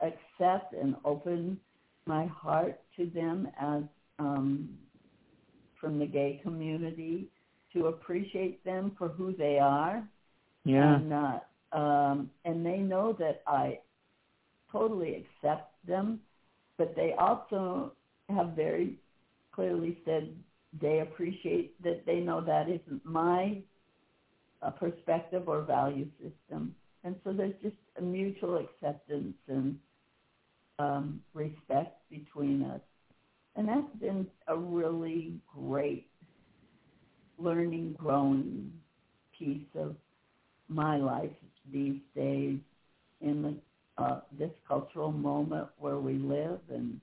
[0.00, 1.58] accept and open
[2.06, 3.82] my heart to them as
[4.20, 4.68] um,
[5.84, 7.28] from the gay community
[7.74, 10.02] to appreciate them for who they are.
[10.64, 10.96] Yeah.
[10.96, 11.38] and uh,
[11.76, 13.80] um, and they know that I
[14.72, 16.20] totally accept them,
[16.78, 17.92] but they also
[18.30, 18.94] have very
[19.52, 20.34] clearly said
[20.80, 23.58] they appreciate that they know that isn't my
[24.62, 29.76] uh, perspective or value system, and so there's just a mutual acceptance and
[30.78, 32.80] um, respect between us,
[33.56, 36.06] and that's been a really great
[37.38, 38.72] learning, growing
[39.38, 39.96] piece of
[40.68, 41.30] my life
[41.72, 42.58] these days
[43.20, 43.54] in the
[44.02, 47.00] uh, this cultural moment where we live and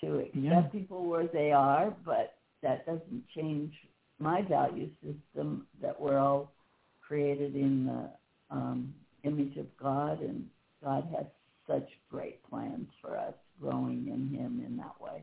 [0.00, 0.62] to accept Yeah.
[0.70, 3.72] people where they are, but that doesn't change
[4.18, 6.52] my value system that we're all
[7.00, 8.10] created in the
[8.50, 10.46] um, image of God and
[10.84, 11.26] God has
[11.66, 15.22] such great plans for us growing in him in that way.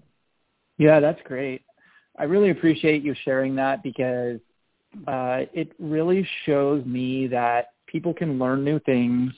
[0.77, 1.61] Yeah, that's great.
[2.17, 4.39] I really appreciate you sharing that because
[5.07, 9.31] uh, it really shows me that people can learn new things.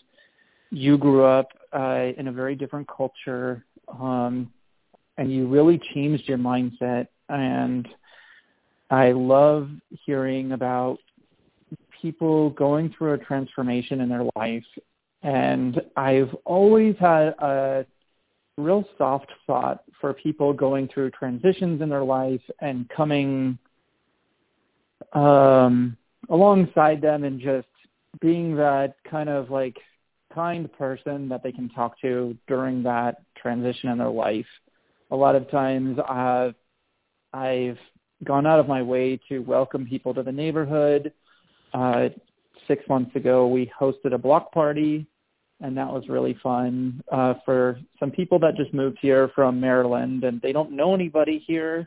[0.71, 4.51] You grew up uh, in a very different culture, um,
[5.17, 7.07] and you really changed your mindset.
[7.29, 7.87] And
[8.89, 9.69] I love
[10.05, 10.97] hearing about
[12.01, 14.65] people going through a transformation in their life.
[15.23, 17.85] And I've always had a
[18.57, 23.57] real soft spot for people going through transitions in their life and coming
[25.13, 25.97] um
[26.29, 27.67] alongside them and just
[28.19, 29.77] being that kind of like
[30.33, 34.45] kind person that they can talk to during that transition in their life.
[35.11, 36.55] A lot of times I've
[37.33, 37.79] I've
[38.23, 41.11] gone out of my way to welcome people to the neighborhood.
[41.73, 42.09] Uh
[42.67, 45.07] six months ago we hosted a block party
[45.61, 50.23] and that was really fun uh, for some people that just moved here from Maryland
[50.23, 51.85] and they don't know anybody here.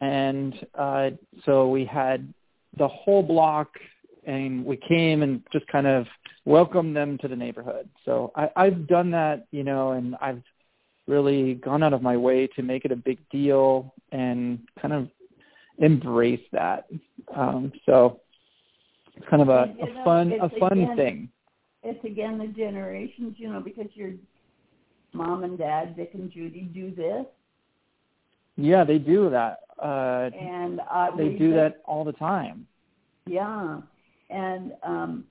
[0.00, 1.10] And uh,
[1.44, 2.32] so we had
[2.76, 3.68] the whole block
[4.26, 6.06] and we came and just kind of
[6.44, 7.88] welcomed them to the neighborhood.
[8.04, 10.42] So I, I've done that, you know, and I've
[11.06, 15.08] really gone out of my way to make it a big deal and kind of
[15.78, 16.86] embrace that.
[17.34, 18.20] Um, so
[19.16, 21.28] it's kind of a, a fun a fun thing.
[21.84, 24.12] It's again the generations, you know, because your
[25.12, 27.26] mom and dad, Dick and Judy, do this,
[28.56, 29.60] Yeah, they do that.
[29.78, 32.66] Uh, and uh, they do just- that all the time.
[33.26, 33.80] Yeah,
[34.30, 35.24] and um,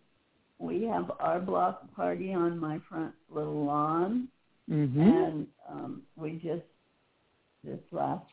[0.60, 4.28] we have our block party on my front little lawn,
[4.68, 6.64] hmm and um, we just
[7.64, 8.26] this last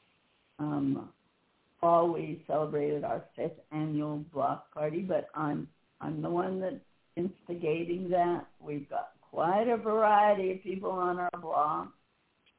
[0.59, 1.11] um,
[1.81, 5.01] fall we celebrated our fifth annual block party.
[5.01, 5.69] But I'm
[6.01, 6.75] I'm the one that's
[7.17, 8.47] instigating that.
[8.61, 11.93] We've got quite a variety of people on our block,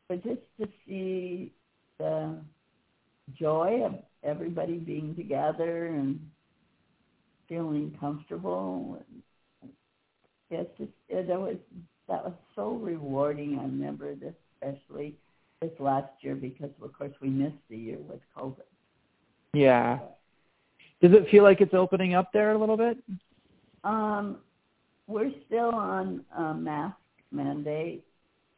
[0.08, 1.54] but just to see
[1.99, 2.38] the
[3.38, 6.20] joy of everybody being together and
[7.47, 9.04] feeling comfortable.
[10.49, 11.56] It's just it, was
[12.08, 13.58] that was so rewarding.
[13.60, 15.16] I remember this especially
[15.62, 18.64] this last year because of course we missed the year with COVID.
[19.54, 19.99] Yeah.
[21.02, 22.97] Does it feel like it's opening up there a little bit?
[23.84, 24.38] Um,
[25.07, 26.95] we're still on uh, mask
[27.32, 28.05] mandate,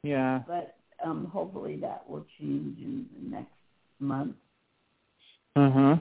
[0.03, 0.41] Yeah.
[0.47, 3.51] but um, hopefully that will change in the next
[3.99, 4.35] month.
[5.55, 5.97] Uh huh.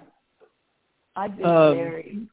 [1.16, 2.28] I've been Um, very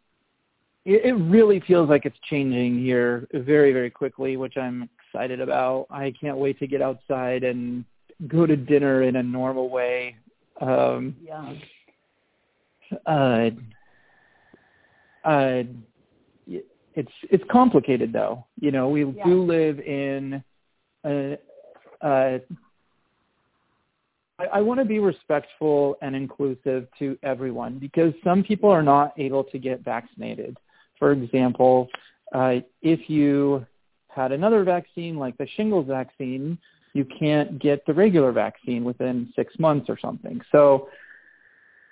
[0.85, 5.87] It, it really feels like it's changing here very, very quickly, which I'm excited about.
[5.89, 7.83] I can't wait to get outside and
[8.27, 10.15] go to dinner in a normal way.
[10.61, 11.53] Um, yeah.
[13.05, 13.49] uh,
[15.25, 15.63] uh,
[16.95, 18.45] it's it's complicated though.
[18.59, 19.25] You know, we Yeah.
[19.25, 20.43] do live in
[21.05, 21.37] a,
[22.03, 22.41] a
[24.39, 29.13] I, I want to be respectful and inclusive to everyone because some people are not
[29.17, 30.57] able to get vaccinated.
[30.97, 31.89] For example,
[32.33, 33.65] uh, if you
[34.07, 36.57] had another vaccine like the shingles vaccine,
[36.93, 40.41] you can't get the regular vaccine within six months or something.
[40.51, 40.89] So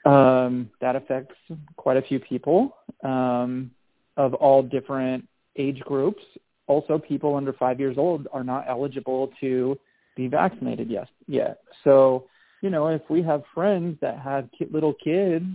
[0.06, 1.36] um, that affects
[1.76, 3.72] quite a few people um,
[4.18, 6.22] of all different age groups.
[6.68, 9.78] Also, people under five years old are not eligible to
[10.18, 11.60] be vaccinated yes, yet.
[11.84, 12.26] So,
[12.62, 15.46] you know, if we have friends that have ki- little kids,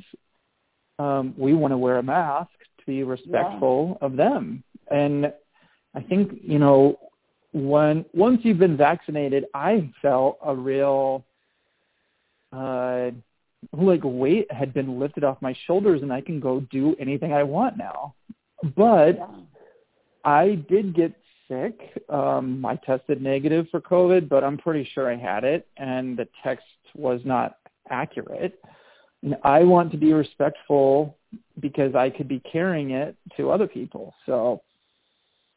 [0.99, 4.63] um, we want to wear a mask to be respectful of them.
[4.91, 5.33] And
[5.95, 6.99] I think you know
[7.53, 11.25] when once you've been vaccinated, I felt a real
[12.53, 13.11] uh
[13.73, 17.43] like weight had been lifted off my shoulders and I can go do anything I
[17.43, 18.15] want now.
[18.77, 19.27] But Yeah.
[20.25, 21.13] I did get
[21.49, 21.77] sick.
[22.09, 26.29] Um I tested negative for COVID, but I'm pretty sure I had it and the
[26.43, 27.59] text was not
[27.91, 28.59] accurate.
[29.23, 31.17] And I want to be respectful
[31.61, 34.15] because I could be carrying it to other people.
[34.27, 34.63] So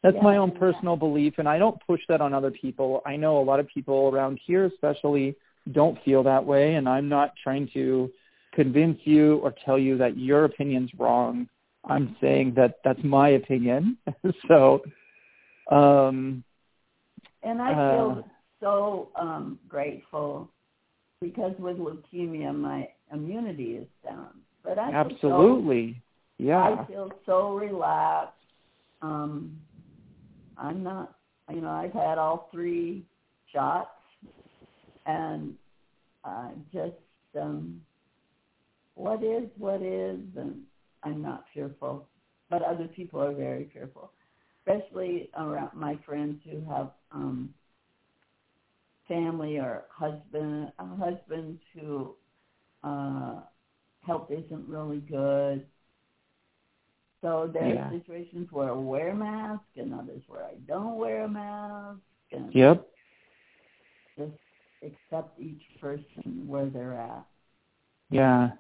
[0.04, 0.60] that's Yeah, my own yeah.
[0.60, 3.02] personal belief and I don't push that on other people.
[3.06, 5.36] I know a lot of people around here especially
[5.72, 8.12] don't feel that way and I'm not trying to
[8.54, 11.48] convince you or tell you that your opinion's wrong.
[11.88, 13.98] I'm saying that that's my opinion.
[14.48, 14.82] so
[15.72, 16.44] um
[17.44, 18.30] And I Uh, feel
[18.60, 20.50] so um, grateful
[21.22, 24.42] because with leukemia, my immunity is down.
[24.64, 26.02] But I feel so- absolutely.
[26.38, 26.64] Yeah.
[26.64, 28.34] I feel so relaxed.
[29.02, 29.60] Um,
[30.58, 31.16] I'm not,
[31.54, 33.06] you know, I've had all three
[33.54, 33.90] shots,
[35.06, 35.54] and
[36.24, 36.96] uh, just
[37.40, 37.82] um,
[38.96, 40.62] what is what is, and
[41.06, 42.10] I'm not fearful.
[42.50, 44.12] But other people are very fearful,
[44.68, 47.54] especially around my friends who have um,
[49.08, 52.16] family or husband, uh, husbands who
[52.84, 53.42] uh,
[54.06, 55.66] health isn't really good.
[57.22, 57.88] So there Yeah.
[57.88, 62.00] are situations where I wear a mask and others where I don't wear a mask
[62.32, 62.88] and Yep.
[64.18, 64.34] just
[64.84, 67.26] accept each person where they're at.
[68.10, 68.52] Yeah.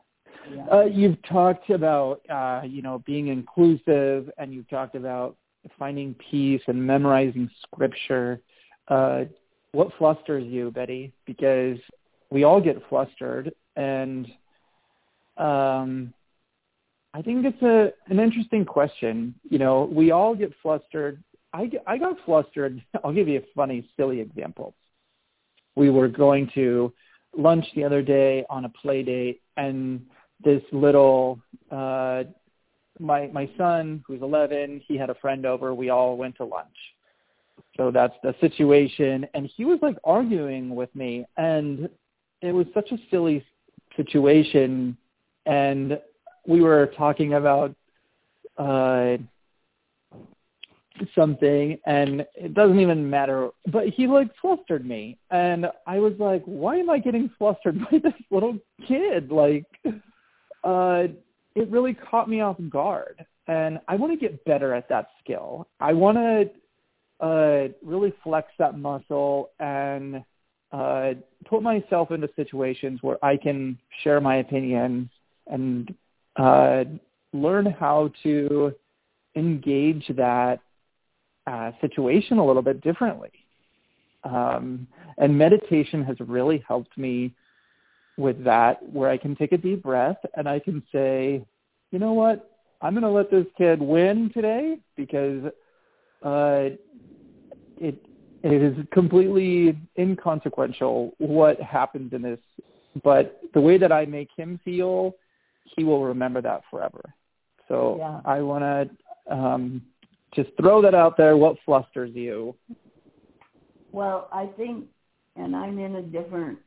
[0.72, 5.36] Uh, you've talked about uh, you know being inclusive, and you've talked about
[5.78, 8.42] finding peace and memorizing scripture.
[8.88, 9.26] Uh,
[9.72, 11.12] what flusters you, Betty?
[11.26, 11.78] Because
[12.30, 14.28] we all get flustered, and
[15.38, 16.14] um,
[17.14, 19.36] I think it's a an interesting question.
[19.50, 21.24] You know, we all get flustered.
[21.54, 22.84] I I got flustered.
[23.04, 24.76] I'll give you a funny, silly example.
[25.76, 26.94] We were going to
[27.38, 30.06] lunch the other day on a play date, and
[30.44, 31.40] this little
[31.72, 32.24] uh
[33.00, 35.74] my my son who's 11 he had a friend over.
[35.74, 36.76] We all went to lunch.
[37.78, 39.28] So that's the situation.
[39.34, 41.26] And he was like arguing with me.
[41.38, 41.90] And
[42.42, 43.46] it was such a silly
[43.96, 44.98] situation.
[45.46, 46.00] And
[46.48, 47.76] we were talking about
[48.58, 49.18] uh
[51.14, 51.78] something.
[51.86, 53.50] And it doesn't even matter.
[53.72, 55.18] But he like flustered me.
[55.32, 58.58] And i was like why am i getting flustered by this little
[58.88, 59.32] kid?
[59.32, 59.66] Like
[60.66, 61.04] uh
[61.56, 65.68] it really caught me off guard and i want to get better at that skill
[65.80, 66.50] i want to
[67.26, 70.24] uh really flex that muscle and
[70.72, 71.12] uh
[71.46, 75.10] put myself into situations where i can share my opinion
[75.48, 75.94] and
[76.36, 76.84] uh
[77.34, 78.74] learn how to
[79.36, 80.60] engage that
[81.48, 83.32] uh, situation a little bit differently.
[84.24, 84.88] Um,
[85.18, 87.34] and meditation has really helped me
[88.18, 91.46] with that, where I can take a deep breath and I can say,
[91.92, 92.52] you know what,
[92.82, 95.46] I'm going to let this kid win today because
[96.24, 96.70] uh,
[97.78, 98.06] it
[98.44, 102.40] it is completely inconsequential what happens in this,
[103.04, 105.16] but the way that I make him feel,
[105.76, 107.02] he will remember that forever.
[107.68, 108.22] So Yeah.
[108.24, 109.82] I want to um,
[110.32, 111.38] just throw that out there.
[111.38, 112.56] What flusters you?
[113.92, 114.86] Well, I think,
[115.36, 116.60] and I'm in a different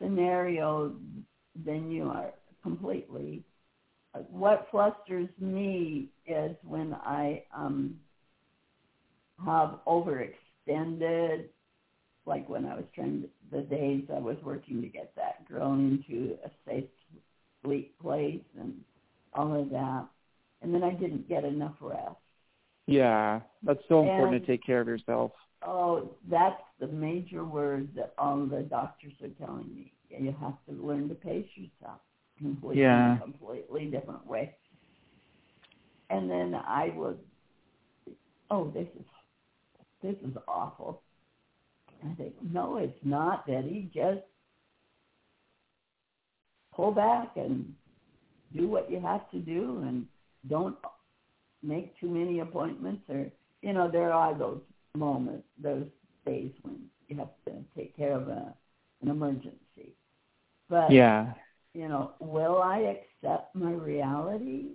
[0.00, 0.94] scenario
[1.64, 2.32] than you are
[2.62, 3.42] completely.
[4.28, 7.96] What flusters me is when I um,
[9.44, 11.44] have overextended,
[12.26, 15.74] like when I was trying to, the days I was working to get that girl
[15.74, 16.84] into a safe
[17.64, 18.74] sleep place and
[19.34, 20.06] all of that,
[20.62, 22.16] and then I didn't get enough rest.
[22.86, 25.32] Yeah, that's so important And- to take care of yourself.
[25.66, 29.92] Oh, that's the major word that all the doctors are telling me.
[30.08, 32.00] You have to learn to pace yourself
[32.38, 33.18] completely, Yeah.
[33.18, 34.56] completely different way.
[36.08, 37.18] And then I would,
[38.50, 39.04] oh, this is
[40.02, 41.02] this is awful.
[42.02, 43.90] I think, no, it's not, Betty.
[43.94, 44.22] Just
[46.74, 47.74] pull back and
[48.56, 50.06] do what you have to do, and
[50.48, 50.76] don't
[51.62, 53.02] make too many appointments.
[53.10, 53.30] Or
[53.62, 54.62] you know, there are those
[54.96, 55.86] moments, those
[56.26, 56.76] days when
[57.08, 58.54] you have to take care of a,
[59.02, 59.94] an emergency.
[60.68, 61.32] But Yeah,
[61.74, 64.68] you know, will I accept my reality?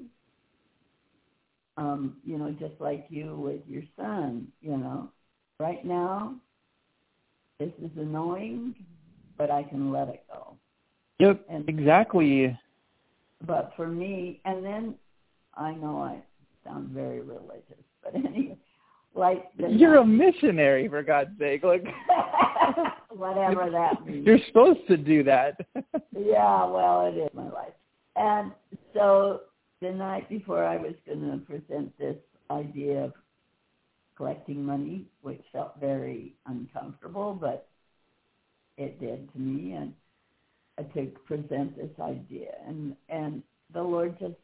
[1.78, 5.09] Um, you know, just like you with your son, you know,
[5.59, 6.36] right now,
[7.59, 8.76] this is annoying,
[9.38, 10.57] but I can let it go.
[11.20, 12.57] yep, And- exactly.
[13.45, 14.95] But for me, and then
[15.55, 16.24] I know I
[16.63, 18.57] sound very religious, But anyway,
[19.16, 21.63] like You're a missionary for God's sake.
[21.63, 21.86] Like
[23.09, 24.26] whatever that means.
[24.26, 25.57] You're supposed to do that.
[26.18, 27.74] yeah, well, it is my life.
[28.16, 28.51] And
[28.93, 29.41] so
[29.82, 32.18] the night before I was going to present this
[32.51, 33.13] idea of
[34.16, 37.68] collecting money, which felt very uncomfortable, but
[38.78, 39.93] it did to me, and
[40.93, 42.51] to present this idea.
[42.68, 43.43] And and
[43.74, 44.36] the Lord just,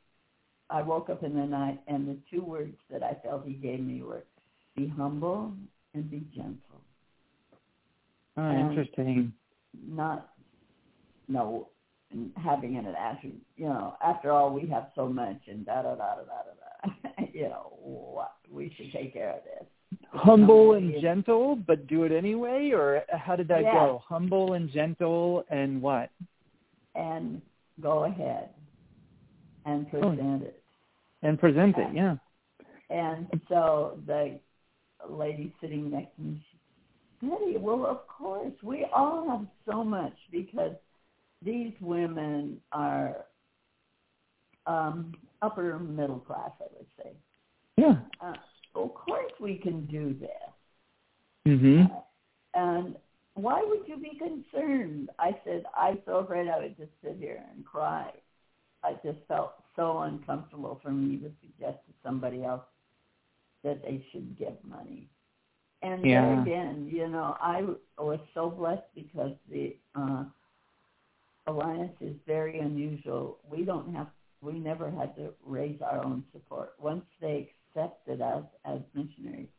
[0.70, 3.80] I woke up in the night, and the two words that I felt He gave
[3.80, 4.24] me were,
[4.76, 5.54] "Be humble
[5.94, 6.58] and be gentle."
[8.38, 9.34] Oh, And interesting.
[9.88, 10.30] Not,
[11.28, 11.70] no,
[12.38, 13.40] having an attitude.
[13.58, 17.26] You know, after all, we have so much, and da da da da da da.
[17.34, 19.68] you know, what we should take care of this.
[20.14, 23.74] Humble and gentle, but do it anyway, or how did that Yeah.
[23.74, 24.04] go?
[24.06, 26.10] Humble and gentle, and what?
[26.96, 27.42] and
[27.80, 28.50] go ahead
[29.66, 30.00] and oh.
[30.00, 30.64] present it.
[31.24, 31.88] And present it.
[31.94, 32.16] Yeah.
[32.90, 34.40] And so the
[35.10, 36.58] lady sitting next to me, she
[37.22, 40.74] Betty, well, of course, we all have so much because
[41.43, 43.18] these women are
[44.66, 47.12] um, upper middle class, I would say.
[47.78, 47.95] Yeah.
[48.20, 48.34] Uh,
[48.76, 50.30] of course, we can do this.
[51.47, 52.04] Mhm.
[52.54, 52.95] And
[53.36, 55.10] why would you be concerned?
[55.20, 58.12] I said, I'm so afraid I would just sit here and cry.
[58.84, 62.64] I just felt so uncomfortable for me to suggest to somebody else
[63.64, 65.09] that they should give money.
[65.82, 66.41] And Yeah.
[66.41, 67.62] again, you know, I
[67.97, 70.26] was so blessed because the uh,
[71.47, 73.39] alliance is very unusual.
[73.49, 74.07] We don't have,
[74.41, 76.74] we never had to raise our own support.
[76.80, 79.49] Once they accepted us as missionaries,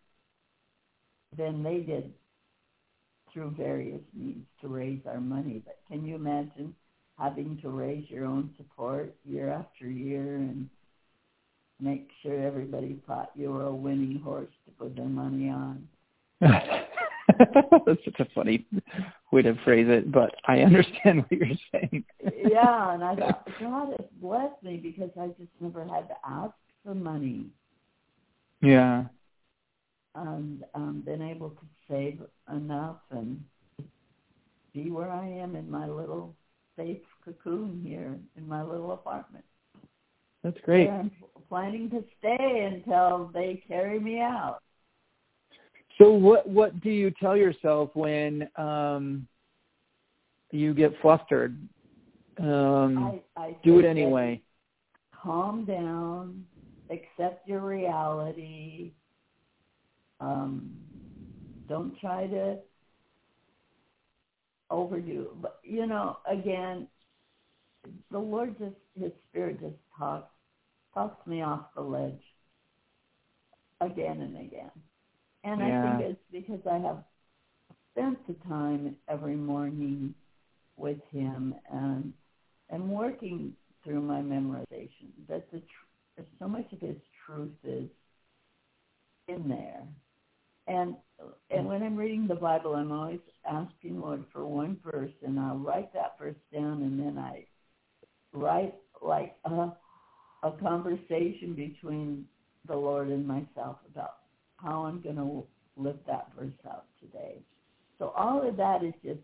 [1.36, 2.12] then they did
[3.32, 5.62] through various means to raise our money.
[5.64, 6.74] But can you imagine
[7.18, 10.68] having to raise your own support year after year and
[11.82, 15.86] make sure everybody thought you were a winning horse to put their money on?
[16.40, 18.66] That's such a funny
[19.32, 22.04] way to phrase it, but I understand what you're saying.
[22.50, 26.54] yeah, and I thought, God has blessed me because I just never had to ask
[26.84, 27.46] for money
[28.60, 29.04] Yeah.
[30.14, 32.20] and um, been able to save
[32.52, 33.42] enough and
[34.74, 36.34] be where I am in my little
[36.76, 39.44] safe cocoon here in my little apartment.
[40.42, 40.88] That's great.
[40.88, 41.10] I'm
[41.52, 44.60] planning to stay until they carry me out.
[45.98, 49.28] So what what do you tell yourself when um
[50.50, 51.58] you get flustered?
[52.38, 54.40] Um I, I do it anyway.
[55.22, 56.42] Calm down,
[56.88, 58.92] accept your reality.
[60.20, 60.70] Um,
[61.68, 62.56] don't try to
[64.70, 65.36] overdo.
[65.42, 66.88] But you know, again,
[68.10, 70.30] the Lord just His Spirit just talks
[70.94, 72.22] talks me off the ledge
[73.80, 74.70] again and again.
[75.44, 75.94] And Yeah.
[75.94, 77.04] I think it's because I have
[77.90, 80.14] spent the time every morning
[80.76, 82.12] with Him and
[82.70, 85.10] and working through my memorization.
[85.28, 87.90] That the tr- so much of His truth is
[89.28, 89.86] in there.
[90.66, 90.96] And
[91.50, 91.68] and mm.
[91.68, 95.92] when I'm reading the Bible, I'm always asking Lord for one verse, and I'll write
[95.92, 97.46] that verse down, and then I
[98.32, 99.72] write like a
[100.42, 102.24] a conversation between
[102.66, 104.14] the Lord and myself about
[104.56, 105.44] how I'm going to
[105.76, 107.36] live that verse out today.
[107.98, 109.20] So all of that is just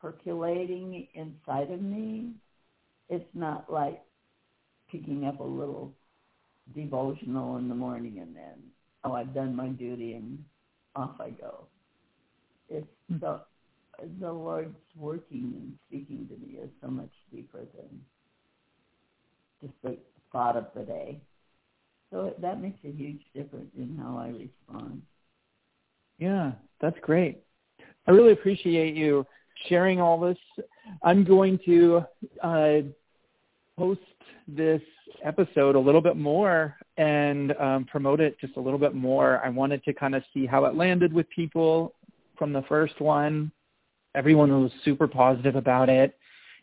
[0.00, 2.32] percolating inside of me.
[3.08, 4.02] It's not like
[4.90, 5.92] picking up a little
[6.74, 8.62] devotional in the morning and then,
[9.04, 10.42] oh, I've done my duty and
[10.96, 11.66] off I go.
[12.68, 13.40] It's the
[14.20, 18.00] the Lord's working and speaking to me is so much deeper than
[19.82, 19.96] the
[20.32, 21.20] thought of the day.
[22.10, 25.02] So that makes a huge difference in how I respond.
[26.18, 27.42] Yeah, that's great.
[28.06, 29.26] I really appreciate you
[29.68, 30.38] sharing all this.
[31.02, 32.04] I'm going to
[32.42, 32.76] uh,
[33.76, 34.00] post
[34.46, 34.82] this
[35.24, 39.40] episode a little bit more and um, promote it just a little bit more.
[39.44, 41.94] I wanted to kind of see how it landed with people
[42.38, 43.50] from the first one.
[44.14, 46.16] Everyone was super positive about it.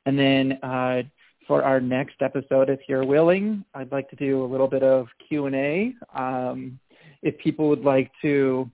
[0.06, 1.04] And then uh,
[1.48, 5.08] for our next episode, if you're willing, I'd like to do a little bit of
[5.28, 5.94] Q&A.
[6.16, 6.80] Um,
[7.22, 8.70] if people would like to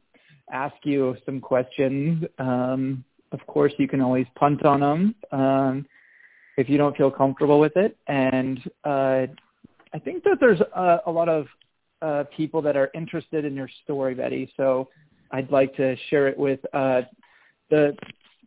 [0.51, 2.24] ask you some questions.
[2.39, 5.86] Um, of course, you can always punt on them um,
[6.57, 7.97] if you don't feel comfortable with it.
[8.07, 9.28] And uh,
[9.93, 11.47] I think that there's a, a lot of
[12.01, 14.51] uh, people that are interested in your story, Betty.
[14.55, 14.88] So
[15.32, 17.01] I'd like to share it with uh,
[17.70, 17.95] the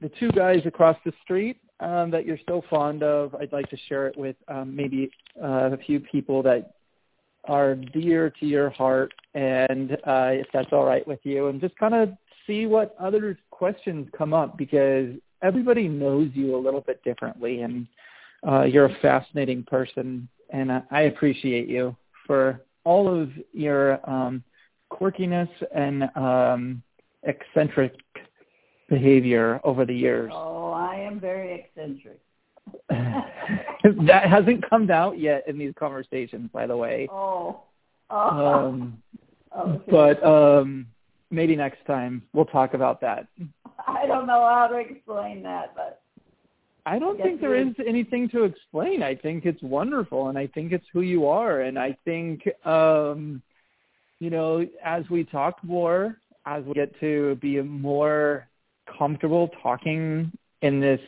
[0.01, 3.35] the two guys across the street um, that you're so fond of.
[3.35, 5.11] I'd like to share it with um, maybe
[5.43, 6.75] uh, a few people that
[7.45, 11.77] are dear to your heart, and uh, if that's all right with you, and just
[11.77, 12.11] kind of
[12.47, 15.11] see what other questions come up because
[15.43, 17.87] everybody knows you a little bit differently, and
[18.47, 24.43] uh, you're a fascinating person, and I appreciate you for all of your um,
[24.93, 26.83] quirkiness and um,
[27.23, 27.95] eccentric
[28.91, 30.31] behavior over the years.
[30.35, 32.21] Oh, I am very eccentric.
[32.91, 37.09] that hasn't come out yet in these conversations, by the way.
[37.11, 37.63] Oh.
[38.11, 38.97] oh.
[39.51, 39.91] Um, okay.
[39.91, 40.87] But um,
[41.31, 43.27] maybe next time we'll talk about that.
[43.87, 46.03] I don't know how to explain that, but
[46.87, 49.03] I don't I think there is anything to explain.
[49.03, 53.43] I think it's wonderful, and I think it's who you are, and I think um,
[54.19, 56.17] you know as we talk more,
[56.47, 58.49] as we get to be more
[58.99, 60.31] comfortable talking
[60.63, 61.01] in this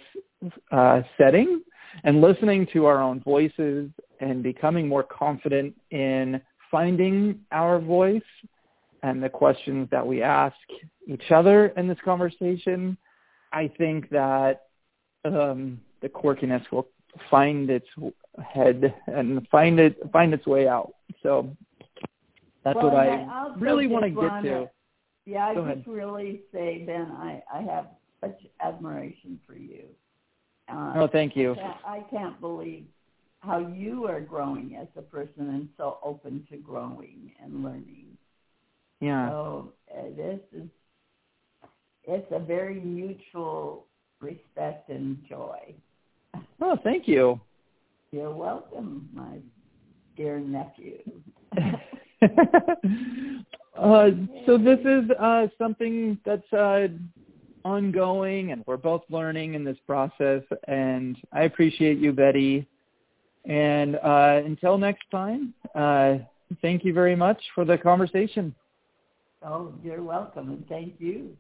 [0.71, 1.63] uh, setting
[2.05, 8.23] and listening to our own voices and becoming more confident in finding our voice
[9.03, 10.57] and the questions that we ask
[11.07, 12.97] each other in this conversation,
[13.53, 14.67] I think that
[15.25, 16.89] um, the quirkiness will
[17.31, 17.87] find its
[18.43, 20.95] head and find it find its way out.
[21.23, 21.55] So
[22.65, 24.71] that's well, what I, I really want to get to.
[25.25, 25.85] Yeah, I Go just ahead.
[25.87, 27.87] really say, Ben, I, I have
[28.21, 29.85] such admiration for you.
[30.69, 31.53] Uh, oh, thank you.
[31.53, 32.85] I can't, I can't believe
[33.41, 38.07] how you are growing as a person and so open to growing and learning.
[39.01, 39.31] Yeah.
[39.31, 40.69] So uh, this is
[42.05, 43.87] it's a very mutual
[44.21, 45.75] respect and joy.
[46.61, 47.41] Oh, thank you.
[48.11, 49.39] You're welcome, my
[50.17, 50.99] dear nephew.
[53.79, 54.11] uh,
[54.47, 56.89] so this is uh, something that's uh,
[57.65, 60.43] ongoing, and we're both learning in this process.
[60.69, 62.67] And I appreciate you, Betty.
[63.45, 66.19] And uh, until next time, uh,
[66.61, 68.55] thank you very much for the conversation.
[69.45, 71.37] Oh, you're welcome, and thank you.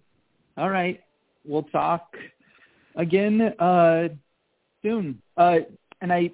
[0.56, 1.00] All right,
[1.46, 2.16] we'll talk
[2.96, 4.08] again uh,
[4.82, 5.20] soon.
[5.36, 5.58] Uh,
[6.00, 6.30] and I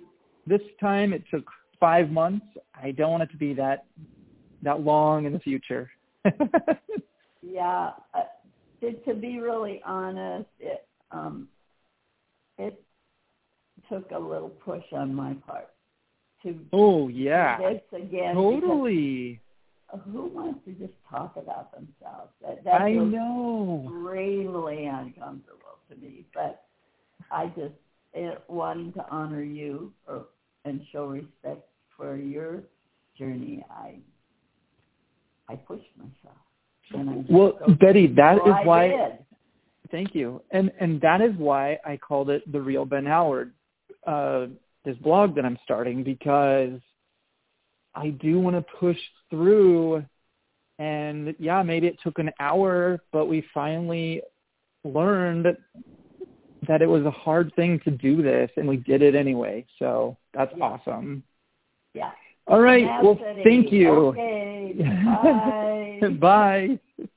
[0.47, 1.45] this time it took
[1.79, 2.47] five months.
[2.75, 3.85] I don't want it to be that
[4.63, 5.91] that long in the future.
[7.43, 8.21] yeah, uh,
[8.81, 11.49] to, to be really honest, it um,
[12.59, 12.83] it
[13.89, 15.69] took a little push on my part
[16.43, 16.59] to.
[16.73, 17.59] Oh yeah.
[17.59, 18.35] This again.
[18.35, 19.41] Totally.
[20.13, 22.31] Who wants to just talk about themselves?
[22.43, 23.85] That, that I know.
[23.87, 26.65] Extremely uncomfortable to me, but
[27.31, 27.73] I just
[28.13, 30.27] it, wanting to honor you or,
[30.65, 32.63] and show respect for your
[33.17, 33.65] journey.
[33.71, 33.97] I
[35.49, 37.27] I pushed myself.
[37.29, 38.89] well, so Betty, that is I why.
[38.89, 39.19] Did.
[39.91, 43.55] Thank you, and and that is why I called it the real Ben Howard,
[44.07, 44.47] uh,
[44.85, 46.79] this blog that I'm starting because
[47.95, 48.99] I do want to push
[49.31, 50.05] through.
[50.79, 54.23] And yeah, maybe it took an hour, but we finally
[54.85, 55.47] learned
[56.67, 59.65] that it was a hard thing to do this, and we did it anyway.
[59.79, 60.65] So that's yeah.
[60.65, 61.23] awesome.
[61.95, 62.11] Yeah.
[62.49, 62.89] All right.
[63.03, 63.91] Well, thank you.
[63.91, 64.73] Okay.
[66.21, 66.79] Bye.
[66.99, 67.09] Bye.